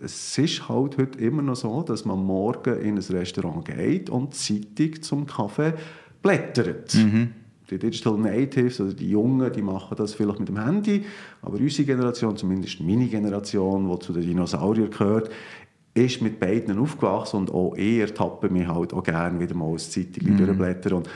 es 0.04 0.36
ist 0.38 0.68
halt 0.68 0.98
heute 0.98 1.20
immer 1.20 1.44
noch 1.44 1.56
so, 1.56 1.84
dass 1.84 2.06
man 2.06 2.24
morgen 2.24 2.76
in 2.80 2.98
ein 2.98 3.04
Restaurant 3.04 3.66
geht 3.66 4.10
und 4.10 4.34
Zeitung 4.34 5.00
zum 5.02 5.28
Kaffee 5.28 5.74
blättert. 6.24 6.96
Mhm 6.96 7.34
die 7.72 7.80
Digital 7.80 8.18
Natives, 8.18 8.82
also 8.82 8.94
die 8.94 9.10
Jungen, 9.10 9.52
die 9.52 9.62
machen 9.62 9.96
das 9.96 10.14
vielleicht 10.14 10.40
mit 10.40 10.50
dem 10.50 10.62
Handy, 10.62 11.06
aber 11.42 11.58
unsere 11.58 11.86
Generation, 11.86 12.36
zumindest 12.36 12.82
meine 12.82 13.08
Generation, 13.08 13.90
die 13.90 14.00
zu 14.00 14.14
den 14.14 14.24
Dinosauriern 14.24 14.92
gehört, 14.92 15.32
ist 15.94 16.22
mit 16.22 16.40
beiden 16.40 16.80
aufgewachsen 16.80 17.38
und 17.38 17.52
auch 17.52 17.76
eher 17.76 18.14
tappe 18.14 18.50
mich 18.50 18.68
halt 18.68 18.94
auch 18.94 19.04
gerne 19.04 19.40
wieder 19.40 19.56
mal 19.56 19.72
als 19.72 19.92
Zeitung 19.92 20.32
mhm. 20.32 20.38
durchblättern. 20.38 20.94
Und, 20.94 21.10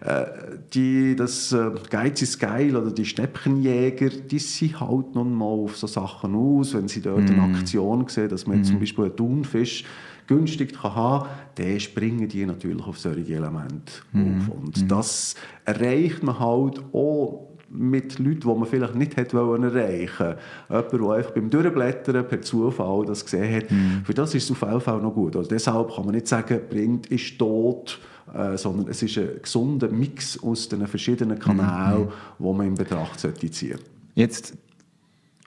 äh, 0.00 0.24
die, 0.72 1.16
das 1.16 1.52
äh, 1.52 1.70
Geiz 1.90 2.22
ist 2.22 2.38
geil 2.38 2.76
oder 2.76 2.92
die 2.92 3.04
Schnäppchenjäger, 3.04 4.08
die 4.08 4.38
sind 4.38 4.80
halt 4.80 5.14
nun 5.14 5.34
mal 5.34 5.46
auf 5.46 5.76
so 5.76 5.86
Sachen 5.86 6.34
aus, 6.34 6.74
wenn 6.74 6.86
sie 6.86 7.02
dort 7.02 7.28
mhm. 7.28 7.40
eine 7.40 7.56
Aktion 7.56 8.06
sehen, 8.08 8.28
dass 8.28 8.46
man 8.46 8.58
mhm. 8.58 8.64
zum 8.64 8.78
Beispiel 8.78 9.04
einen 9.06 9.16
Thunfisch 9.16 9.84
günstig 10.28 10.74
kann 10.74 10.94
haben 10.94 11.24
kann, 11.26 11.30
dann 11.56 11.80
springen 11.80 12.28
die 12.28 12.46
natürlich 12.46 12.86
auf 12.86 12.98
solche 12.98 13.34
Elemente 13.34 13.92
mhm. 14.12 14.38
auf. 14.38 14.48
Und 14.48 14.80
mhm. 14.80 14.88
das 14.88 15.34
erreicht 15.64 16.22
man 16.22 16.38
halt 16.38 16.80
auch 16.94 17.49
mit 17.70 18.18
Leuten, 18.18 18.40
die 18.40 18.46
man 18.46 18.66
vielleicht 18.66 18.94
nicht 18.94 19.16
hätte 19.16 19.36
wollen 19.36 19.62
erreichen 19.62 20.36
wollte. 20.68 20.92
Jemand, 20.92 20.92
der 20.92 21.16
einfach 21.16 21.30
beim 21.32 21.50
Durchblättern 21.50 22.26
per 22.26 22.42
Zufall 22.42 23.06
das 23.06 23.24
gesehen 23.24 23.54
hat. 23.54 23.70
Mhm. 23.70 24.02
Für 24.04 24.14
das 24.14 24.34
ist 24.34 24.44
es 24.44 24.50
auf 24.50 24.62
jeden 24.62 24.80
Fall 24.80 25.00
noch 25.00 25.14
gut. 25.14 25.36
Also 25.36 25.48
deshalb 25.48 25.94
kann 25.94 26.04
man 26.04 26.14
nicht 26.14 26.26
sagen, 26.26 26.60
Print 26.68 27.06
ist 27.06 27.38
tot, 27.38 27.98
äh, 28.34 28.56
sondern 28.56 28.88
es 28.88 29.02
ist 29.02 29.18
ein 29.18 29.30
gesunder 29.42 29.88
Mix 29.88 30.42
aus 30.42 30.68
den 30.68 30.86
verschiedenen 30.86 31.38
Kanälen, 31.38 32.06
mhm. 32.06 32.10
die 32.38 32.52
man 32.52 32.66
in 32.66 32.74
Betracht 32.74 33.20
ziehen 33.20 33.52
sollte. 33.52 33.78
Jetzt 34.14 34.54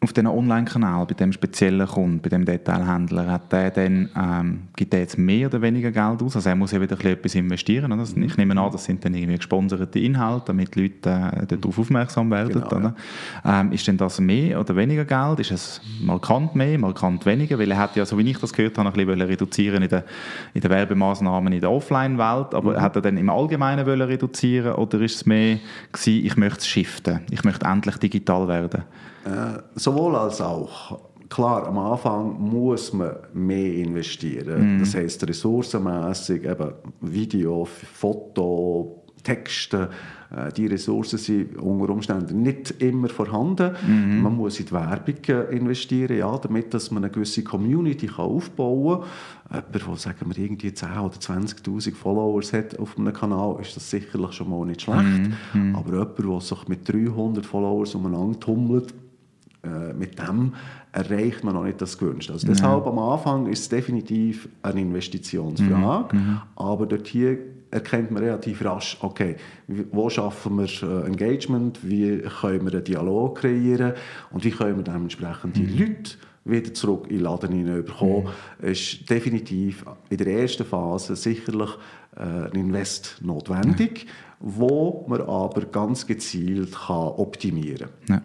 auf 0.03 0.13
diesem 0.13 0.29
Online-Kanal, 0.29 1.05
bei 1.05 1.13
dem 1.13 1.31
speziellen 1.31 1.87
Kunden, 1.87 2.19
bei 2.19 2.29
dem 2.29 2.45
Detailhändler, 2.45 3.31
hat 3.31 3.51
der 3.51 3.71
dann, 3.71 4.09
ähm, 4.15 4.59
gibt 4.75 4.93
der 4.93 5.01
jetzt 5.01 5.17
mehr 5.17 5.47
oder 5.47 5.61
weniger 5.61 5.91
Geld 5.91 6.21
aus? 6.21 6.35
Also 6.35 6.49
er 6.49 6.55
muss 6.55 6.71
ja 6.71 6.81
wieder 6.81 7.03
etwas 7.05 7.35
investieren. 7.35 7.91
Oder? 7.91 8.01
Also 8.01 8.17
ich 8.17 8.37
nehme 8.37 8.59
an, 8.59 8.71
das 8.71 8.85
sind 8.85 9.03
dann 9.05 9.13
irgendwie 9.13 9.37
gesponserte 9.37 9.99
Inhalte, 9.99 10.47
damit 10.47 10.75
Leute 10.75 11.09
äh, 11.09 11.57
darauf 11.57 11.79
aufmerksam 11.79 12.29
werden. 12.31 12.53
Genau, 12.53 12.67
oder? 12.67 12.95
Ja. 13.43 13.61
Ähm, 13.61 13.71
ist 13.71 13.87
denn 13.87 13.97
das 13.97 14.19
mehr 14.19 14.59
oder 14.59 14.75
weniger 14.75 15.05
Geld? 15.05 15.39
Ist 15.39 15.51
es 15.51 15.81
markant 16.01 16.55
mehr, 16.55 16.77
markant 16.77 17.25
weniger? 17.25 17.57
Weil 17.57 17.71
er 17.71 17.77
hat 17.77 17.95
ja, 17.95 18.05
so 18.05 18.17
wie 18.17 18.29
ich 18.29 18.37
das 18.37 18.53
gehört 18.53 18.77
habe, 18.77 18.89
ein 18.89 18.93
bisschen 18.93 19.21
reduzieren 19.21 19.83
in 19.83 19.89
den, 19.89 20.03
in 20.53 20.61
den 20.61 20.69
Werbemaßnahmen 20.69 21.53
in 21.53 21.61
der 21.61 21.71
Offline-Welt, 21.71 22.53
aber 22.53 22.73
mhm. 22.73 22.81
hat 22.81 22.95
er 22.95 23.01
dann 23.01 23.17
im 23.17 23.29
Allgemeinen 23.29 23.85
wollen 23.85 24.01
reduzieren 24.01 24.73
oder 24.73 24.99
ist 25.01 25.15
es 25.15 25.25
mehr 25.25 25.59
gewesen, 25.91 26.25
ich 26.25 26.37
möchte 26.37 26.59
es 26.59 26.67
shiften, 26.67 27.21
ich 27.31 27.43
möchte 27.43 27.65
endlich 27.65 27.97
digital 27.97 28.47
werden? 28.47 28.83
Äh, 29.25 29.59
sowohl 29.75 30.15
als 30.15 30.41
auch. 30.41 30.99
Klar, 31.29 31.67
am 31.67 31.79
Anfang 31.79 32.39
muss 32.39 32.93
man 32.93 33.15
mehr 33.33 33.73
investieren. 33.73 34.77
Mm. 34.77 34.79
Das 34.79 34.93
heißt 34.93 35.27
ressourcenmäßig, 35.27 36.43
eben 36.43 36.73
Video, 37.01 37.65
Foto, 37.65 39.03
Texte, 39.23 39.89
äh, 40.35 40.51
die 40.51 40.67
Ressourcen 40.67 41.17
sind 41.17 41.57
unter 41.57 41.91
Umständen 41.91 42.41
nicht 42.41 42.81
immer 42.81 43.09
vorhanden. 43.09 43.75
Mhm. 43.87 44.21
Man 44.21 44.35
muss 44.35 44.59
in 44.59 44.65
die 44.65 44.71
Werbung 44.71 45.15
äh, 45.27 45.55
investieren, 45.55 46.17
ja, 46.17 46.37
damit 46.37 46.73
dass 46.73 46.91
man 46.91 47.03
eine 47.03 47.11
gewisse 47.11 47.43
Community 47.43 48.07
kann 48.07 48.25
aufbauen 48.25 49.01
kann. 49.49 49.63
Jemand, 49.73 49.87
der 49.87 49.95
sagen 49.97 50.25
wir, 50.25 50.43
irgendwie 50.43 50.69
10.000 50.69 51.01
oder 51.01 51.15
20'000 51.15 51.95
Followers 51.95 52.53
hat 52.53 52.77
auf 52.79 52.97
einem 52.97 53.13
Kanal, 53.13 53.57
ist 53.61 53.75
das 53.75 53.89
sicherlich 53.89 54.33
schon 54.33 54.49
mal 54.49 54.65
nicht 54.65 54.81
schlecht. 54.81 55.31
Mhm. 55.53 55.75
Aber 55.75 55.91
jemand, 55.91 56.19
der 56.19 56.39
sich 56.41 56.67
mit 56.67 56.87
300 56.87 57.45
Followers 57.45 57.95
umeinander 57.95 58.39
tummelt, 58.39 58.93
äh, 59.63 59.93
mit 59.93 60.19
dem 60.19 60.53
erreicht 60.91 61.43
man 61.43 61.55
noch 61.55 61.63
nicht 61.63 61.81
das 61.81 61.97
Gewünschte. 61.97 62.33
Also 62.33 62.47
deshalb 62.47 62.85
ja. 62.85 62.91
am 62.91 62.99
Anfang 62.99 63.47
ist 63.47 63.61
es 63.61 63.69
definitiv 63.69 64.49
eine 64.61 64.81
Investitionsfrage, 64.81 66.15
mhm. 66.15 66.21
mhm. 66.21 66.41
aber 66.55 66.85
dort 66.85 67.07
hier 67.07 67.37
erkennt 67.71 68.11
man 68.11 68.23
relativ 68.23 68.63
rasch, 68.63 68.97
okay, 69.01 69.35
wo 69.67 70.09
schaffen 70.09 70.57
wir 70.57 70.83
äh, 70.83 71.07
Engagement, 71.07 71.79
wie 71.81 72.19
können 72.19 72.65
wir 72.65 72.73
einen 72.73 72.83
Dialog 72.83 73.39
kreieren 73.39 73.93
und 74.31 74.43
wie 74.43 74.51
können 74.51 74.77
wir 74.77 74.83
dementsprechend 74.83 75.55
die 75.55 75.63
mhm. 75.63 75.79
Leute 75.79 76.17
wieder 76.45 76.73
zurück 76.73 77.05
in 77.09 77.17
den 77.17 77.23
Laden 77.23 77.51
hineinbekommen, 77.53 78.23
mhm. 78.61 78.67
ist 78.67 79.09
definitiv 79.09 79.85
in 80.09 80.17
der 80.17 80.27
ersten 80.27 80.65
Phase 80.65 81.15
sicherlich 81.15 81.69
äh, 82.15 82.21
ein 82.21 82.51
Invest 82.53 83.17
notwendig, 83.21 84.05
mhm. 84.05 84.09
wo 84.39 85.05
man 85.07 85.21
aber 85.21 85.61
ganz 85.65 86.05
gezielt 86.05 86.75
kann 86.75 87.13
optimieren 87.17 87.89
kann. 88.07 88.21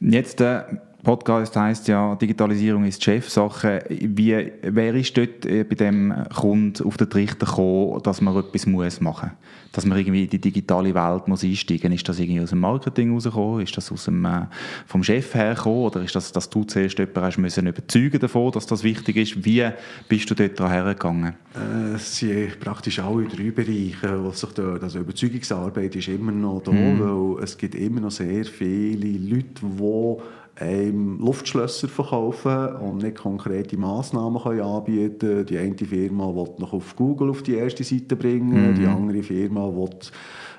Ja. 0.00 0.18
Jetzt 0.18 0.40
äh 0.40 0.64
Podcast 1.02 1.56
heißt 1.56 1.88
ja, 1.88 2.14
Digitalisierung 2.14 2.84
ist 2.84 3.02
Chefsache. 3.02 3.84
Wie, 3.88 4.52
wer 4.62 4.94
ist 4.94 5.16
dort 5.16 5.46
äh, 5.46 5.64
bei 5.64 5.74
dem 5.74 6.14
Kunden 6.34 6.84
auf 6.84 6.96
den 6.96 7.08
Trichter 7.08 7.46
gekommen, 7.46 8.02
dass 8.02 8.20
man 8.20 8.36
etwas 8.36 8.66
muss 8.66 9.00
machen 9.00 9.30
muss? 9.30 9.72
Dass 9.72 9.86
man 9.86 9.98
irgendwie 9.98 10.24
in 10.24 10.30
die 10.30 10.40
digitale 10.40 10.94
Welt 10.94 11.28
muss 11.28 11.42
einsteigen 11.42 11.90
muss? 11.90 12.00
Ist 12.00 12.08
das 12.08 12.18
irgendwie 12.18 12.40
aus 12.40 12.50
dem 12.50 12.60
Marketing 12.60 13.14
rausgekommen? 13.14 13.62
Ist 13.62 13.76
das 13.76 13.90
aus 13.90 14.04
dem, 14.04 14.24
äh, 14.24 14.46
vom 14.86 15.02
Chef 15.02 15.34
hergekommen? 15.34 15.84
Oder 15.84 16.02
ist 16.02 16.14
das, 16.14 16.32
dass 16.32 16.50
du 16.50 16.64
zuerst 16.64 16.98
jemanden 16.98 17.22
hast 17.22 17.38
müssen 17.38 17.66
überzeugen 17.66 18.20
davon, 18.20 18.52
dass 18.52 18.66
das 18.66 18.84
wichtig 18.84 19.16
ist? 19.16 19.44
Wie 19.44 19.66
bist 20.08 20.30
du 20.30 20.34
dort 20.34 20.60
hergegangen? 20.60 21.34
Äh, 21.54 21.94
es 21.94 22.18
sind 22.18 22.60
praktisch 22.60 22.98
alle 22.98 23.24
drei 23.24 23.50
Bereiche, 23.50 24.22
wo 24.22 24.30
sich 24.32 24.50
dort, 24.50 24.82
also 24.82 24.98
Überzeugungsarbeit 24.98 25.96
ist 25.96 26.08
immer 26.08 26.32
noch 26.32 26.62
da, 26.62 26.72
mm. 26.72 27.00
weil 27.00 27.44
es 27.44 27.56
gibt 27.56 27.74
immer 27.74 28.00
noch 28.00 28.10
sehr 28.10 28.44
viele 28.44 29.18
Leute, 29.18 29.62
die 29.62 30.16
einem 30.60 31.18
Luftschlösser 31.18 31.88
verkaufen 31.88 32.76
und 32.76 33.02
nicht 33.02 33.16
konkrete 33.16 33.76
Massnahmen 33.76 34.42
können 34.42 34.60
anbieten 34.60 35.46
Die 35.46 35.58
eine 35.58 35.76
Firma 35.76 36.26
will 36.26 36.54
noch 36.58 36.72
auf 36.72 36.94
Google 36.96 37.30
auf 37.30 37.42
die 37.42 37.54
erste 37.54 37.82
Seite 37.82 38.14
bringen, 38.16 38.72
mhm. 38.72 38.74
die 38.74 38.86
andere 38.86 39.22
Firma 39.22 39.66
will 39.66 39.98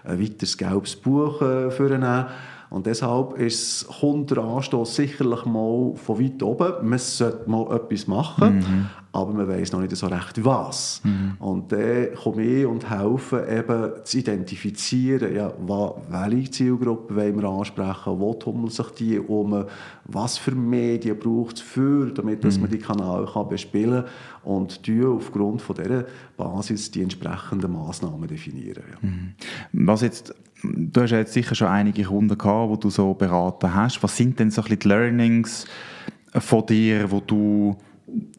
ein 0.04 0.20
weiteres 0.20 0.58
gelbes 0.58 0.96
Buch 0.96 1.42
äh, 1.42 1.70
vornehmen. 1.70 2.26
Und 2.72 2.86
deshalb 2.86 3.38
ist, 3.38 3.86
kommt 4.00 4.32
der 4.32 4.38
Anstoß 4.38 4.96
sicherlich 4.96 5.44
mal 5.44 5.92
von 5.94 6.18
weit 6.18 6.42
oben. 6.42 6.88
Man 6.88 7.00
sollte 7.00 7.50
mal 7.50 7.70
etwas 7.76 8.08
machen, 8.08 8.60
mhm. 8.60 8.86
aber 9.12 9.34
man 9.34 9.50
weiß 9.50 9.74
noch 9.74 9.82
nicht 9.82 9.94
so 9.94 10.08
recht, 10.08 10.46
was. 10.46 11.02
Mhm. 11.04 11.36
Und 11.40 11.74
dann 11.74 12.14
komme 12.16 12.44
ich 12.44 12.66
und 12.66 12.90
helfe 12.90 13.46
eben 13.46 14.06
zu 14.06 14.20
identifizieren, 14.20 15.36
ja, 15.36 15.52
welche 16.10 16.50
Zielgruppe 16.50 17.14
wollen 17.14 17.42
wir 17.42 17.50
ansprechen, 17.50 18.18
wo 18.18 18.34
tummeln 18.36 18.70
sich 18.70 18.88
die 18.92 19.20
um, 19.20 19.66
was 20.06 20.38
für 20.38 20.56
Medien 20.56 21.20
braucht 21.20 21.58
es 21.58 21.62
für, 21.62 22.10
damit 22.12 22.46
dass 22.46 22.56
mhm. 22.56 22.62
man 22.62 22.72
die 22.72 22.80
Kanäle 22.80 23.28
kann 23.34 23.50
bespielen 23.50 24.06
kann 24.06 24.12
und 24.44 24.80
aufgrund 25.06 25.62
von 25.62 25.76
dieser 25.76 26.06
Basis 26.38 26.90
die 26.90 27.04
entsprechenden 27.04 27.74
Massnahmen 27.74 28.30
definieren. 28.30 28.84
Ja. 28.92 28.98
Mhm. 29.10 29.34
Was 29.74 30.02
jetzt 30.02 30.34
du 30.64 31.02
hast 31.02 31.12
ja 31.12 31.20
jetzt 31.20 31.34
sicher 31.34 31.56
schon 31.56 31.68
einige 31.68 32.04
Kunden 32.04 32.38
gehabt, 32.38 32.70
wo 32.70 32.76
du 32.76 32.90
so 32.90 33.14
beraten 33.14 33.74
hast. 33.74 34.02
Was 34.04 34.18
sind 34.18 34.40
denn 34.40 34.52
so 34.52 34.62
ein 34.62 34.66
bisschen 34.66 34.80
die 34.80 34.88
Learnings 34.88 35.66
von 36.34 36.66
dir, 36.66 37.12
wo 37.12 37.20
du 37.20 37.78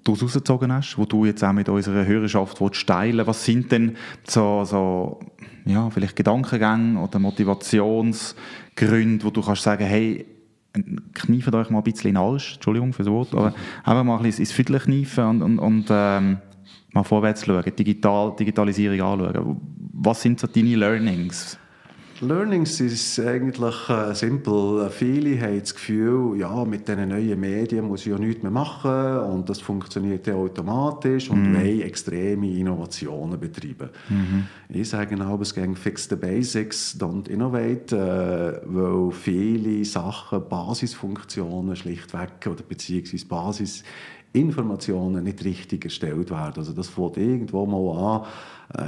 daraus 0.04 0.22
rausgezogen 0.22 0.72
hast, 0.72 0.98
wo 0.98 1.04
du 1.04 1.24
jetzt 1.24 1.42
auch 1.44 1.52
mit 1.52 1.68
unserer 1.68 2.06
Hörerschaft 2.06 2.58
teilen 2.86 3.26
Was 3.26 3.44
sind 3.44 3.72
denn 3.72 3.96
so, 4.24 4.64
so 4.64 5.20
ja, 5.64 5.88
vielleicht 5.90 6.16
Gedankengänge 6.16 7.00
oder 7.00 7.18
Motivationsgründe, 7.18 9.24
wo 9.24 9.30
du 9.30 9.42
kannst 9.42 9.62
sagen, 9.62 9.84
hey, 9.84 10.26
kniefet 11.14 11.54
euch 11.54 11.70
mal 11.70 11.78
ein 11.78 11.84
bisschen 11.84 12.08
in 12.08 12.14
den 12.14 12.22
Arsch, 12.22 12.54
Entschuldigung 12.54 12.92
für 12.92 13.02
das 13.02 13.12
Wort, 13.12 13.34
aber 13.34 13.54
einfach 13.84 14.04
mal 14.04 14.16
ein 14.16 14.22
bisschen 14.22 14.42
ins 14.42 14.52
Viertel 14.52 14.78
kneifen 14.78 15.24
und, 15.24 15.42
und, 15.42 15.58
und 15.58 15.86
ähm, 15.90 16.38
mal 16.92 17.04
vorwärts 17.04 17.44
schauen, 17.44 17.76
Digital, 17.76 18.34
Digitalisierung 18.38 19.00
anschauen. 19.00 19.60
Was 19.92 20.22
sind 20.22 20.40
so 20.40 20.46
deine 20.46 20.76
Learnings? 20.76 21.58
Learnings 22.22 22.80
ist 22.80 23.18
eigentlich 23.18 23.88
äh, 23.88 24.14
simpel. 24.14 24.88
Viele 24.90 25.40
haben 25.40 25.58
das 25.58 25.74
Gefühl, 25.74 26.38
ja, 26.38 26.64
mit 26.64 26.86
diesen 26.86 27.08
neuen 27.08 27.40
Medien 27.40 27.88
muss 27.88 28.02
ich 28.02 28.12
ja 28.12 28.18
nichts 28.18 28.44
mehr 28.44 28.52
machen 28.52 29.18
und 29.18 29.48
das 29.48 29.60
funktioniert 29.60 30.28
ja 30.28 30.34
automatisch 30.34 31.28
und 31.30 31.50
mhm. 31.50 31.56
wollen 31.56 31.80
extreme 31.80 32.48
Innovationen 32.48 33.40
betreiben. 33.40 33.90
Mhm. 34.08 34.46
Ich 34.68 34.88
sage 34.88 35.16
genau, 35.16 35.36
es 35.40 35.52
geht 35.52 35.76
fix 35.76 36.08
the 36.08 36.14
basics, 36.14 36.96
don't 36.96 37.28
innovate, 37.28 37.96
äh, 37.96 38.60
weil 38.66 39.10
viele 39.10 39.84
Sachen, 39.84 40.48
Basisfunktionen 40.48 41.74
schlichtweg 41.74 42.46
oder 42.46 42.62
beziehungsweise 42.62 43.26
Basisinformationen 43.26 45.24
nicht 45.24 45.44
richtig 45.44 45.86
erstellt 45.86 46.30
werden. 46.30 46.54
Also 46.58 46.72
das 46.72 46.86
fängt 46.88 47.16
irgendwo 47.16 47.66
mal 47.66 48.14
an, 48.14 48.26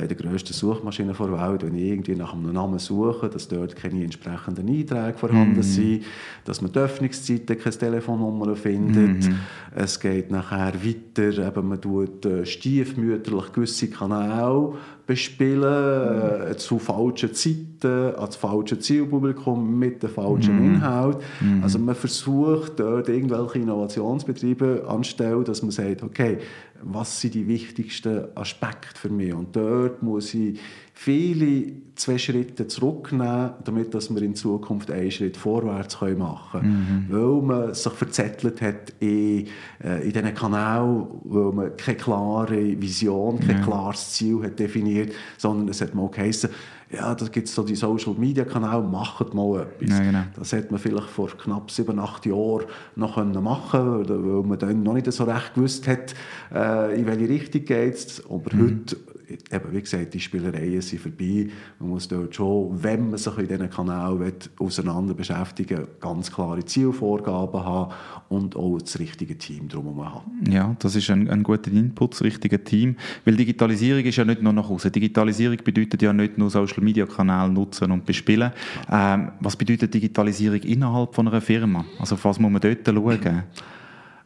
in 0.00 0.08
der 0.08 0.16
grössten 0.16 0.52
Suchmaschine 0.52 1.12
der 1.12 1.32
Welt, 1.32 1.62
wenn 1.62 1.74
ich 1.74 1.84
irgendwie 1.84 2.14
nach 2.14 2.32
einem 2.32 2.52
Namen 2.52 2.78
suche, 2.78 3.28
dass 3.28 3.48
dort 3.48 3.76
keine 3.76 4.02
entsprechenden 4.02 4.68
Einträge 4.68 5.18
vorhanden 5.18 5.56
mhm. 5.56 5.62
sind, 5.62 6.04
dass 6.44 6.62
man 6.62 6.72
die 6.72 6.78
Öffnungszeiten 6.78 7.58
keine 7.58 7.76
Telefonnummer 7.76 8.56
findet. 8.56 9.28
Mhm. 9.28 9.36
Es 9.74 10.00
geht 10.00 10.30
nachher 10.30 10.72
weiter, 10.74 11.46
eben 11.46 11.68
man 11.68 11.80
tut 11.80 12.24
äh, 12.24 12.46
stiefmütterlich 12.46 13.52
gewisse 13.52 13.90
Kanäle 13.90 14.74
bespielen, 15.06 16.50
äh, 16.50 16.56
zu 16.56 16.78
falschen 16.78 17.34
Zeiten, 17.34 18.14
an 18.16 18.26
das 18.26 18.36
falsche 18.36 18.78
Zielpublikum, 18.78 19.78
mit 19.78 20.02
dem 20.02 20.08
falschen 20.08 20.58
mm. 20.58 20.74
Inhalt. 20.74 21.18
Mm. 21.40 21.62
Also 21.62 21.78
man 21.78 21.94
versucht 21.94 22.80
dort 22.80 23.10
irgendwelche 23.10 23.58
Innovationsbetriebe 23.58 24.84
anstelle, 24.88 25.44
dass 25.44 25.60
man 25.60 25.72
sagt, 25.72 26.02
okay, 26.02 26.38
was 26.86 27.20
sind 27.20 27.34
die 27.34 27.46
wichtigsten 27.48 28.24
Aspekte 28.34 28.98
für 28.98 29.08
mich? 29.08 29.32
Und 29.32 29.56
dort 29.56 30.02
muss 30.02 30.34
ich 30.34 30.60
viele 30.92 31.72
zwei 31.96 32.18
Schritte 32.18 32.66
zurücknehmen, 32.66 33.50
damit 33.64 33.94
dass 33.94 34.14
wir 34.14 34.22
in 34.22 34.34
Zukunft 34.34 34.90
einen 34.90 35.10
Schritt 35.10 35.36
vorwärts 35.36 36.00
machen 36.00 36.60
können. 36.60 37.06
Mhm. 37.08 37.14
Weil 37.14 37.42
man 37.42 37.74
sich 37.74 37.92
verzettelt 37.92 38.60
hat 38.60 38.92
in, 39.00 39.46
äh, 39.82 40.04
in 40.04 40.12
diesen 40.12 40.34
Kanälen, 40.34 41.06
weil 41.24 41.52
man 41.52 41.76
keine 41.76 41.96
klare 41.96 42.80
Vision, 42.80 43.40
kein 43.40 43.58
ja. 43.58 43.62
klares 43.62 44.12
Ziel 44.12 44.42
hat 44.42 44.58
definiert, 44.58 45.12
sondern 45.38 45.68
es 45.68 45.80
hat 45.80 45.94
mal 45.94 46.08
geheißen, 46.08 46.50
ja, 46.94 47.14
da 47.14 47.26
gibt 47.26 47.48
es 47.48 47.54
so 47.54 47.62
die 47.62 47.74
Social 47.74 48.14
Media 48.14 48.44
Kanäle, 48.44 48.82
macht 48.82 49.34
mal 49.34 49.62
etwas. 49.62 49.98
Ja, 49.98 50.04
genau. 50.04 50.22
Das 50.36 50.52
hätte 50.52 50.70
man 50.70 50.80
vielleicht 50.80 51.08
vor 51.08 51.28
knapp 51.28 51.70
sieben, 51.70 51.98
acht 51.98 52.26
Jahren 52.26 52.64
noch 52.96 53.16
machen 53.16 54.04
können, 54.04 54.08
weil 54.08 54.42
man 54.42 54.58
dann 54.58 54.82
noch 54.82 54.94
nicht 54.94 55.10
so 55.12 55.24
recht 55.24 55.54
gewusst 55.54 55.86
hat, 55.88 56.14
äh, 56.54 56.98
in 56.98 57.06
welche 57.06 57.28
Richtung 57.28 57.64
geht 57.64 57.94
es. 57.94 58.22
Aber 58.28 58.54
mhm. 58.54 58.82
heute 58.82 58.96
eben, 59.28 59.72
wie 59.72 59.80
gesagt, 59.80 60.14
die 60.14 60.20
Spielereien 60.20 60.80
sind 60.80 61.00
vorbei. 61.00 61.48
Man 61.78 61.90
muss 61.90 62.08
dort 62.08 62.34
schon, 62.34 62.82
wenn 62.82 63.10
man 63.10 63.18
sich 63.18 63.36
in 63.38 63.48
diesen 63.48 63.70
Kanal 63.70 64.32
auseinander 64.58 65.14
beschäftigen 65.14 65.86
ganz 66.00 66.30
klare 66.30 66.64
Zielvorgaben 66.64 67.64
haben 67.64 67.92
und 68.28 68.56
auch 68.56 68.78
das 68.78 68.98
richtige 68.98 69.36
Team 69.36 69.68
drumherum 69.68 70.04
haben. 70.04 70.50
Ja, 70.50 70.76
das 70.78 70.96
ist 70.96 71.10
ein, 71.10 71.28
ein 71.28 71.42
guter 71.42 71.70
Input, 71.70 72.12
das 72.12 72.22
richtige 72.22 72.62
Team. 72.62 72.96
Weil 73.24 73.36
Digitalisierung 73.36 74.04
ist 74.04 74.16
ja 74.16 74.24
nicht 74.24 74.42
nur 74.42 74.52
nach 74.52 74.68
außen. 74.68 74.92
Digitalisierung 74.92 75.58
bedeutet 75.62 76.02
ja 76.02 76.12
nicht 76.12 76.38
nur 76.38 76.50
Social 76.50 76.82
Media 76.82 77.06
Kanäle 77.06 77.50
nutzen 77.50 77.90
und 77.90 78.04
bespielen. 78.04 78.52
Ähm, 78.90 79.32
was 79.40 79.56
bedeutet 79.56 79.92
Digitalisierung 79.92 80.60
innerhalb 80.60 81.14
von 81.14 81.28
einer 81.28 81.40
Firma? 81.40 81.84
Also 81.98 82.14
auf 82.14 82.24
was 82.24 82.38
muss 82.38 82.50
man 82.50 82.60
dort 82.60 82.86
schauen? 82.86 83.42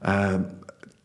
Ähm, 0.01 0.45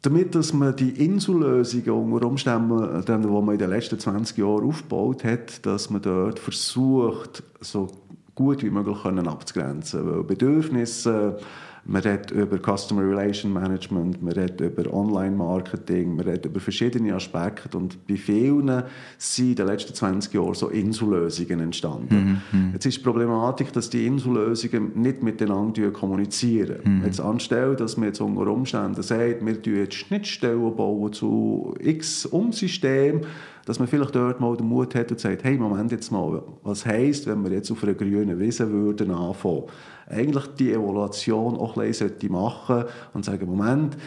damit 0.03 0.35
dass 0.35 0.53
man 0.53 0.75
die 0.75 0.89
Insellösungen 0.89 2.13
unter 2.13 2.27
Umständen, 2.27 3.03
die 3.05 3.11
man 3.11 3.53
in 3.53 3.57
den 3.57 3.69
letzten 3.69 3.97
20 3.97 4.37
Jahren 4.37 4.67
aufgebaut 4.67 5.23
hat, 5.23 5.65
dass 5.65 5.89
man 5.89 6.01
dort 6.01 6.39
versucht, 6.39 7.41
so 7.61 7.87
gut 8.35 8.63
wie 8.63 8.69
möglich 8.69 8.97
abzugrenzen. 9.05 10.05
Weil 10.05 10.23
Bedürfnisse 10.23 11.37
man 11.85 12.01
redet 12.01 12.31
über 12.31 12.57
Customer 12.57 13.01
Relation 13.01 13.51
Management, 13.51 14.21
man 14.21 14.33
redet 14.33 14.61
über 14.61 14.91
Online-Marketing, 14.93 16.15
man 16.15 16.25
redet 16.25 16.45
über 16.45 16.59
verschiedene 16.59 17.13
Aspekte 17.13 17.77
und 17.77 18.07
bei 18.07 18.15
vielen 18.15 18.83
sind 19.17 19.49
in 19.49 19.55
den 19.55 19.67
letzten 19.67 19.93
20 19.93 20.33
Jahren 20.33 20.53
so 20.53 20.69
Insellösungen 20.69 21.59
entstanden. 21.59 22.41
Mhm. 22.51 22.69
Jetzt 22.73 22.85
ist 22.85 22.97
die 22.99 23.03
Problematik, 23.03 23.73
dass 23.73 23.89
die 23.89 24.05
Insellösungen 24.05 24.91
nicht 24.95 25.23
miteinander 25.23 25.91
kommunizieren. 25.91 26.79
Mhm. 26.83 27.05
Jetzt 27.05 27.19
anstelle, 27.19 27.75
dass 27.75 27.97
man 27.97 28.07
jetzt 28.07 28.21
unter 28.21 28.47
Umständen 28.47 29.01
sagt, 29.01 29.45
wir 29.45 29.61
bauen 29.61 29.79
jetzt 29.79 29.95
Schnittstellen 29.95 30.75
bauen 30.75 31.11
zu 31.11 31.73
x 31.79 32.25
Umsystemen, 32.25 33.25
dass 33.65 33.79
man 33.79 33.87
vielleicht 33.87 34.15
dort 34.15 34.39
mal 34.39 34.55
den 34.57 34.67
Mut 34.67 34.95
hat 34.95 35.11
und 35.11 35.19
sagt, 35.19 35.43
hey, 35.43 35.57
Moment 35.57 35.91
jetzt 35.91 36.11
mal, 36.11 36.41
was 36.63 36.85
heisst, 36.85 37.27
wenn 37.27 37.43
wir 37.43 37.51
jetzt 37.51 37.71
auf 37.71 37.83
einer 37.83 37.93
grünen 37.93 38.39
Wiese 38.39 38.69
würden 38.69 39.11
anfangen? 39.11 39.63
Eigentlich 40.07 40.47
die 40.59 40.73
Evaluation 40.73 41.55
auch 41.55 41.77
ein 41.77 41.87
bisschen 41.87 42.11
machen 42.29 42.85
und 43.13 43.23
sagen, 43.23 43.45
Moment, 43.45 43.97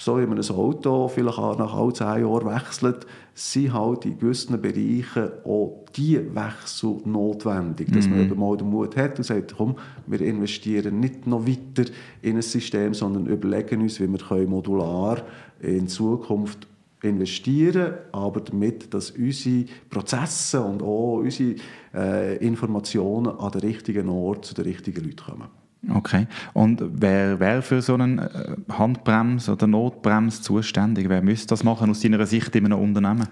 so 0.00 0.18
wie 0.18 0.26
man 0.26 0.38
ein 0.38 0.50
Auto 0.50 1.08
vielleicht 1.08 1.38
auch 1.38 1.58
nach 1.58 1.74
all 1.74 1.92
zehn 1.92 2.22
Jahren 2.22 2.46
wechselt, 2.46 3.04
sind 3.34 3.72
halt 3.72 4.04
in 4.06 4.18
gewissen 4.18 4.60
Bereichen 4.60 5.30
auch 5.44 5.84
die 5.96 6.20
Wechsel 6.34 6.98
notwendig. 7.04 7.92
Dass 7.92 8.08
man 8.08 8.28
mhm. 8.28 8.38
mal 8.38 8.56
den 8.56 8.70
Mut 8.70 8.96
hat 8.96 9.18
und 9.18 9.24
sagt, 9.24 9.54
komm, 9.56 9.74
wir 10.06 10.20
investieren 10.20 11.00
nicht 11.00 11.26
noch 11.26 11.46
weiter 11.46 11.90
in 12.22 12.36
ein 12.36 12.42
System, 12.42 12.94
sondern 12.94 13.26
überlegen 13.26 13.82
uns, 13.82 14.00
wie 14.00 14.08
wir 14.08 14.48
modular 14.48 15.22
in 15.60 15.88
Zukunft 15.88 16.68
investieren, 17.02 17.94
aber 18.12 18.40
damit, 18.40 18.92
dass 18.92 19.12
unsere 19.12 19.66
Prozesse 19.88 20.60
und 20.60 20.82
auch 20.82 21.18
unsere 21.18 21.54
äh, 21.94 22.36
Informationen 22.44 23.28
an 23.28 23.52
den 23.52 23.60
richtigen 23.60 24.08
Ort 24.08 24.44
zu 24.44 24.54
den 24.54 24.64
richtigen 24.64 25.04
Leuten 25.04 25.16
kommen. 25.16 25.48
Okay. 25.94 26.26
Und 26.54 26.82
wer 26.82 27.38
wäre 27.38 27.62
für 27.62 27.80
so 27.82 27.94
einen 27.94 28.18
äh, 28.18 28.56
Handbremse 28.68 29.52
oder 29.52 29.66
Notbremse 29.66 30.42
zuständig? 30.42 31.08
Wer 31.08 31.22
müsste 31.22 31.48
das 31.48 31.62
machen 31.62 31.90
aus 31.90 32.00
deiner 32.00 32.26
Sicht 32.26 32.54
in 32.56 32.64
einem 32.64 32.80
Unternehmen? 32.80 33.28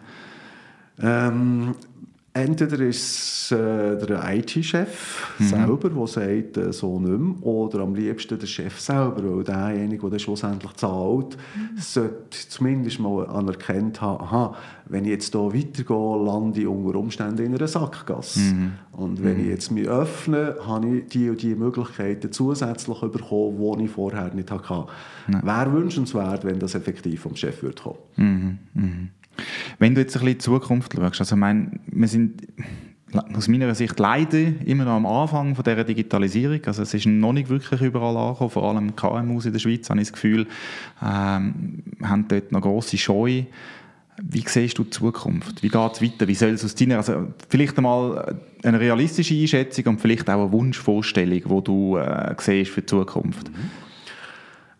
Ähm, 1.00 1.74
Entweder 2.36 2.80
ist 2.80 3.50
es 3.50 3.52
äh, 3.52 3.96
der 4.06 4.22
IT-Chef 4.34 5.38
mhm. 5.38 5.44
selber, 5.46 5.88
der 5.88 6.06
sagt, 6.06 6.56
äh, 6.58 6.70
so 6.70 7.00
nicht 7.00 7.18
mehr, 7.18 7.46
oder 7.46 7.80
am 7.80 7.94
liebsten 7.94 8.38
der 8.38 8.46
Chef 8.46 8.78
selber, 8.78 9.22
weil 9.24 9.42
derjenige, 9.42 10.10
der 10.10 10.18
schlussendlich 10.18 10.74
zahlt, 10.74 11.38
mhm. 11.54 11.78
sollte 11.78 12.48
zumindest 12.48 13.00
mal 13.00 13.26
anerkannt 13.26 14.02
haben, 14.02 14.22
aha, 14.22 14.54
wenn 14.84 15.04
ich 15.04 15.12
jetzt 15.12 15.32
hier 15.32 15.54
weitergehe, 15.54 16.24
lande 16.26 16.60
ich 16.60 16.66
unter 16.66 16.98
Umständen 16.98 17.46
in 17.46 17.54
einer 17.54 17.68
Sackgasse. 17.68 18.40
Mhm. 18.40 18.72
Und 18.92 19.24
wenn 19.24 19.38
ich 19.38 19.44
mhm. 19.44 19.50
jetzt 19.50 19.70
mich 19.70 19.88
öffne, 19.88 20.56
habe 20.66 20.88
ich 20.88 21.08
die 21.08 21.30
und 21.30 21.40
die 21.40 21.54
Möglichkeiten 21.54 22.32
zusätzlich 22.32 23.00
bekommen, 23.00 23.78
die 23.78 23.84
ich 23.84 23.90
vorher 23.90 24.34
nicht 24.34 24.50
hatte. 24.50 24.86
Wäre 25.26 25.72
wünschenswert, 25.72 26.44
wenn 26.44 26.58
das 26.58 26.74
effektiv 26.74 27.22
vom 27.22 27.34
Chef 27.34 27.62
würde 27.62 27.82
kommen. 27.82 28.58
Mhm. 28.74 29.08
Wenn 29.78 29.94
du 29.94 30.00
jetzt 30.00 30.16
ein 30.16 30.20
bisschen 30.20 30.28
in 30.28 30.34
die 30.34 30.38
Zukunft 30.38 30.94
schaust, 30.94 31.20
also 31.20 31.34
ich 31.34 31.40
meine, 31.40 31.70
wir 31.86 32.08
sind 32.08 32.42
aus 33.34 33.48
meiner 33.48 33.74
Sicht 33.74 33.98
leider 33.98 34.60
immer 34.64 34.84
noch 34.84 34.96
am 34.96 35.06
Anfang 35.06 35.54
von 35.54 35.64
dieser 35.64 35.84
Digitalisierung. 35.84 36.60
Also 36.66 36.82
es 36.82 36.92
ist 36.92 37.06
noch 37.06 37.32
nicht 37.32 37.48
wirklich 37.48 37.80
überall 37.80 38.16
angekommen, 38.16 38.50
vor 38.50 38.64
allem 38.64 38.96
KMUs 38.96 39.46
in 39.46 39.52
der 39.52 39.60
Schweiz, 39.60 39.88
habe 39.88 40.00
ich 40.00 40.08
das 40.08 40.12
Gefühl, 40.12 40.46
ähm, 41.02 41.82
haben 42.02 42.26
dort 42.28 42.52
noch 42.52 42.62
grosse 42.62 42.98
Scheu. 42.98 43.44
Wie 44.22 44.44
siehst 44.46 44.78
du 44.78 44.84
die 44.84 44.90
Zukunft? 44.90 45.62
Wie 45.62 45.68
geht 45.68 45.92
es 45.92 46.02
weiter? 46.02 46.26
Wie 46.26 46.34
soll 46.34 46.50
es 46.50 46.64
aus 46.64 46.74
deiner, 46.74 46.96
also 46.96 47.28
vielleicht 47.48 47.76
einmal 47.76 48.36
eine 48.62 48.80
realistische 48.80 49.34
Einschätzung 49.34 49.86
und 49.86 50.00
vielleicht 50.00 50.28
auch 50.30 50.42
eine 50.42 50.52
Wunschvorstellung, 50.52 51.42
die 51.42 51.64
du 51.64 51.96
äh, 51.98 52.34
siehst 52.38 52.70
für 52.70 52.80
die 52.80 52.86
Zukunft? 52.86 53.50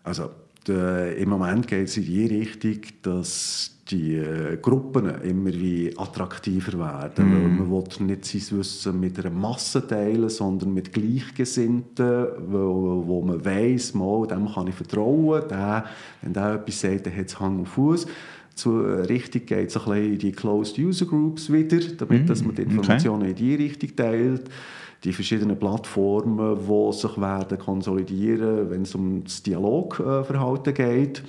Also 0.03 0.31
äh, 0.67 1.21
im 1.21 1.29
Moment 1.29 1.67
geht 1.67 1.87
es 1.87 1.97
in 1.97 2.05
die 2.05 2.25
Richtung, 2.25 2.79
dass 3.03 3.76
die 3.89 4.15
äh, 4.15 4.57
Gruppen 4.57 5.21
immer 5.21 5.51
wie 5.53 5.93
attraktiver 5.97 6.77
werden. 6.79 7.29
Mm. 7.29 7.33
Weil 7.33 7.49
man 7.49 7.71
will 7.71 8.05
nicht 8.05 8.25
sein 8.25 8.59
Wissen 8.59 8.99
mit 8.99 9.19
einer 9.19 9.29
Masse 9.29 9.85
teilen, 9.85 10.29
sondern 10.29 10.73
mit 10.73 10.93
Gleichgesinnten, 10.93 12.27
wo, 12.47 13.03
wo 13.05 13.21
man 13.21 13.43
weiss, 13.43 13.93
mal, 13.93 14.27
dem 14.27 14.47
kann 14.51 14.67
ich 14.67 14.75
vertrauen, 14.75 15.43
der, 15.49 15.85
wenn 16.21 16.33
der 16.33 16.55
etwas 16.55 16.81
sagt, 16.81 17.05
dann 17.05 17.15
hat 17.15 17.27
es 17.27 17.39
Hang 17.39 17.59
und 17.59 17.67
Fuß. 17.67 18.07
Zur 18.55 19.07
Richtung 19.07 19.45
geht 19.45 19.69
es 19.69 19.77
ein 19.77 19.83
bisschen 19.83 20.13
in 20.13 20.19
die 20.19 20.31
Closed 20.31 20.79
User 20.79 21.05
Groups 21.05 21.51
wieder, 21.51 21.79
damit 21.97 22.25
mm. 22.25 22.27
dass 22.27 22.43
man 22.43 22.55
die 22.55 22.63
Informationen 22.63 23.21
okay. 23.21 23.31
in 23.31 23.35
die 23.35 23.55
Richtung 23.55 23.95
teilt 23.95 24.49
die 25.03 25.13
verschiedenen 25.13 25.57
Plattformen, 25.57 26.57
die 26.57 26.93
sich 26.93 27.21
werden 27.21 27.59
konsolidieren, 27.59 28.69
wenn 28.69 28.81
es 28.81 28.95
um 28.95 29.23
das 29.23 29.43
Dialogverhalten 29.43 30.73
geht. 30.73 31.23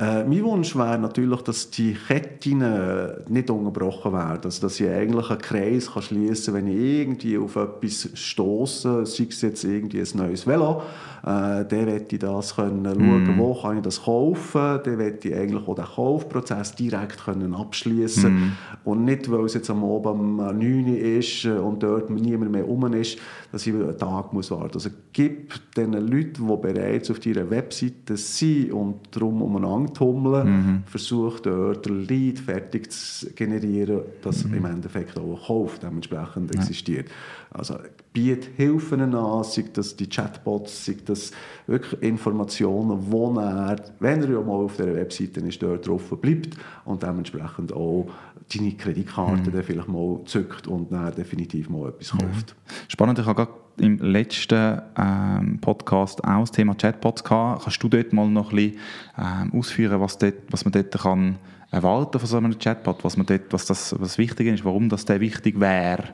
Äh, 0.00 0.24
mein 0.24 0.42
Wunsch 0.44 0.74
wäre 0.76 0.98
natürlich, 0.98 1.42
dass 1.42 1.70
die 1.70 1.92
Ketten 1.92 2.62
äh, 2.62 3.16
nicht 3.28 3.50
unterbrochen 3.50 4.14
werden. 4.14 4.40
Also, 4.44 4.62
dass 4.62 4.80
ich 4.80 4.88
eigentlich 4.88 5.28
einen 5.28 5.40
Kreis 5.40 5.92
kann 5.92 6.02
schließen 6.02 6.54
kann, 6.54 6.64
wenn 6.64 6.72
ich 6.72 7.00
irgendwie 7.00 7.36
auf 7.36 7.56
etwas 7.56 8.08
stoße, 8.14 9.04
sei 9.04 9.26
es 9.28 9.42
jetzt 9.42 9.62
irgendwie 9.62 10.00
ein 10.00 10.08
neues 10.14 10.46
Velo, 10.46 10.80
äh, 11.22 11.66
dann 11.66 11.84
möchte 11.84 12.16
ich 12.16 12.20
das 12.20 12.56
können 12.56 12.82
schauen, 12.82 13.36
mm. 13.36 13.38
wo 13.38 13.54
kann 13.54 13.76
ich 13.76 13.82
das 13.82 14.02
kaufen, 14.02 14.80
dann 14.82 14.96
möchte 14.96 15.28
ich 15.28 15.34
eigentlich 15.34 15.68
auch 15.68 15.74
den 15.74 15.84
Kaufprozess 15.84 16.74
direkt 16.74 17.22
können 17.22 17.54
abschließen 17.54 18.32
mm. 18.32 18.52
und 18.84 19.04
nicht, 19.04 19.30
weil 19.30 19.44
es 19.44 19.52
jetzt 19.52 19.68
am 19.68 19.84
Abend 19.84 20.06
um 20.06 20.36
9 20.36 20.88
Uhr 20.88 20.98
ist 20.98 21.44
und 21.44 21.82
dort 21.82 22.08
niemand 22.08 22.52
mehr 22.52 22.64
rum 22.64 22.90
ist, 22.94 23.18
dass 23.52 23.66
ich 23.66 23.74
einen 23.74 23.98
Tag 23.98 24.32
muss 24.32 24.50
warten 24.50 24.70
muss. 24.74 24.86
Also 24.86 24.96
gib 25.12 25.74
den 25.74 25.92
Leuten, 25.92 26.48
die 26.48 26.56
bereits 26.56 27.10
auf 27.10 27.20
deiner 27.20 27.50
Webseite 27.50 28.16
sind 28.16 28.72
und 28.72 28.96
darum 29.10 29.42
umeinander 29.42 29.89
tummeln, 29.94 30.48
mhm. 30.48 30.82
versuch 30.86 31.40
dort 31.40 31.86
ein 31.86 32.06
Lead 32.06 32.38
fertig 32.38 32.92
zu 32.92 33.30
generieren, 33.30 34.02
dass 34.22 34.44
mhm. 34.44 34.54
im 34.54 34.64
Endeffekt 34.66 35.18
auch 35.18 35.40
ein 35.40 35.46
Kauf 35.46 35.78
dementsprechend 35.78 36.54
ja. 36.54 36.60
existiert. 36.60 37.08
Also 37.50 37.76
biet 38.12 38.48
Hilfen 38.56 39.14
an, 39.14 39.44
sei 39.44 39.64
das 39.72 39.96
die 39.96 40.08
Chatbots, 40.08 40.84
sei 40.84 40.96
das 41.04 41.32
wirklich 41.66 42.02
Informationen, 42.02 43.10
wo 43.10 43.32
er, 43.38 43.76
wenn 43.98 44.22
er 44.22 44.30
ja 44.30 44.40
mal 44.40 44.64
auf 44.64 44.76
der 44.76 44.94
Webseite 44.94 45.40
ist, 45.40 45.62
dort 45.62 45.86
drauf 45.86 46.10
bleibt 46.20 46.56
und 46.84 47.02
dementsprechend 47.02 47.72
auch 47.72 48.08
deine 48.52 48.72
Kreditkarte 48.72 49.50
mhm. 49.50 49.62
vielleicht 49.62 49.88
mal 49.88 50.20
zückt 50.24 50.66
und 50.66 50.92
dann 50.92 51.14
definitiv 51.14 51.68
mal 51.68 51.90
etwas 51.90 52.10
kauft. 52.10 52.56
Spannend, 52.88 53.18
ich 53.18 53.26
habe 53.26 53.46
gerade 53.46 53.59
im 53.80 53.98
letzten 53.98 54.80
ähm, 54.96 55.58
Podcast 55.60 56.22
auch 56.24 56.40
das 56.40 56.52
Thema 56.52 56.74
Chatbots 56.74 57.24
gehabt. 57.24 57.64
Kannst 57.64 57.82
du 57.82 57.88
dort 57.88 58.12
mal 58.12 58.28
noch 58.28 58.52
ein 58.52 58.56
bisschen 58.56 58.78
ähm, 59.18 59.52
ausführen, 59.58 60.00
was, 60.00 60.18
dort, 60.18 60.34
was 60.50 60.64
man 60.64 60.72
dort 60.72 60.92
kann 60.92 61.38
erwarten 61.70 62.18
von 62.18 62.28
so 62.28 62.36
einem 62.36 62.58
Chatbot, 62.58 63.04
was, 63.04 63.16
man 63.16 63.26
dort, 63.26 63.52
was, 63.52 63.66
das, 63.66 63.94
was 63.98 64.18
wichtig 64.18 64.48
ist, 64.48 64.64
warum 64.64 64.88
das 64.88 65.04
der 65.04 65.20
wichtig 65.20 65.60
wäre? 65.60 66.04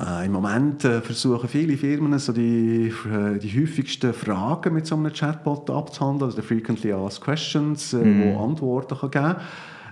Äh, 0.00 0.26
Im 0.26 0.32
Moment 0.32 0.84
äh, 0.84 1.00
versuchen 1.00 1.48
viele 1.48 1.76
Firmen 1.76 2.18
so 2.18 2.32
die, 2.32 2.92
äh, 3.10 3.38
die 3.38 3.60
häufigsten 3.60 4.12
Fragen 4.12 4.74
mit 4.74 4.86
so 4.86 4.96
einem 4.96 5.12
Chatbot 5.12 5.70
abzuhandeln, 5.70 6.30
also 6.30 6.40
die 6.40 6.46
Frequently 6.46 6.92
Asked 6.92 7.22
Questions, 7.22 7.92
äh, 7.92 7.98
mm. 7.98 8.34
wo 8.34 8.44
Antworten 8.44 8.98
kann 8.98 9.10
geben 9.10 9.24
kann. 9.24 9.36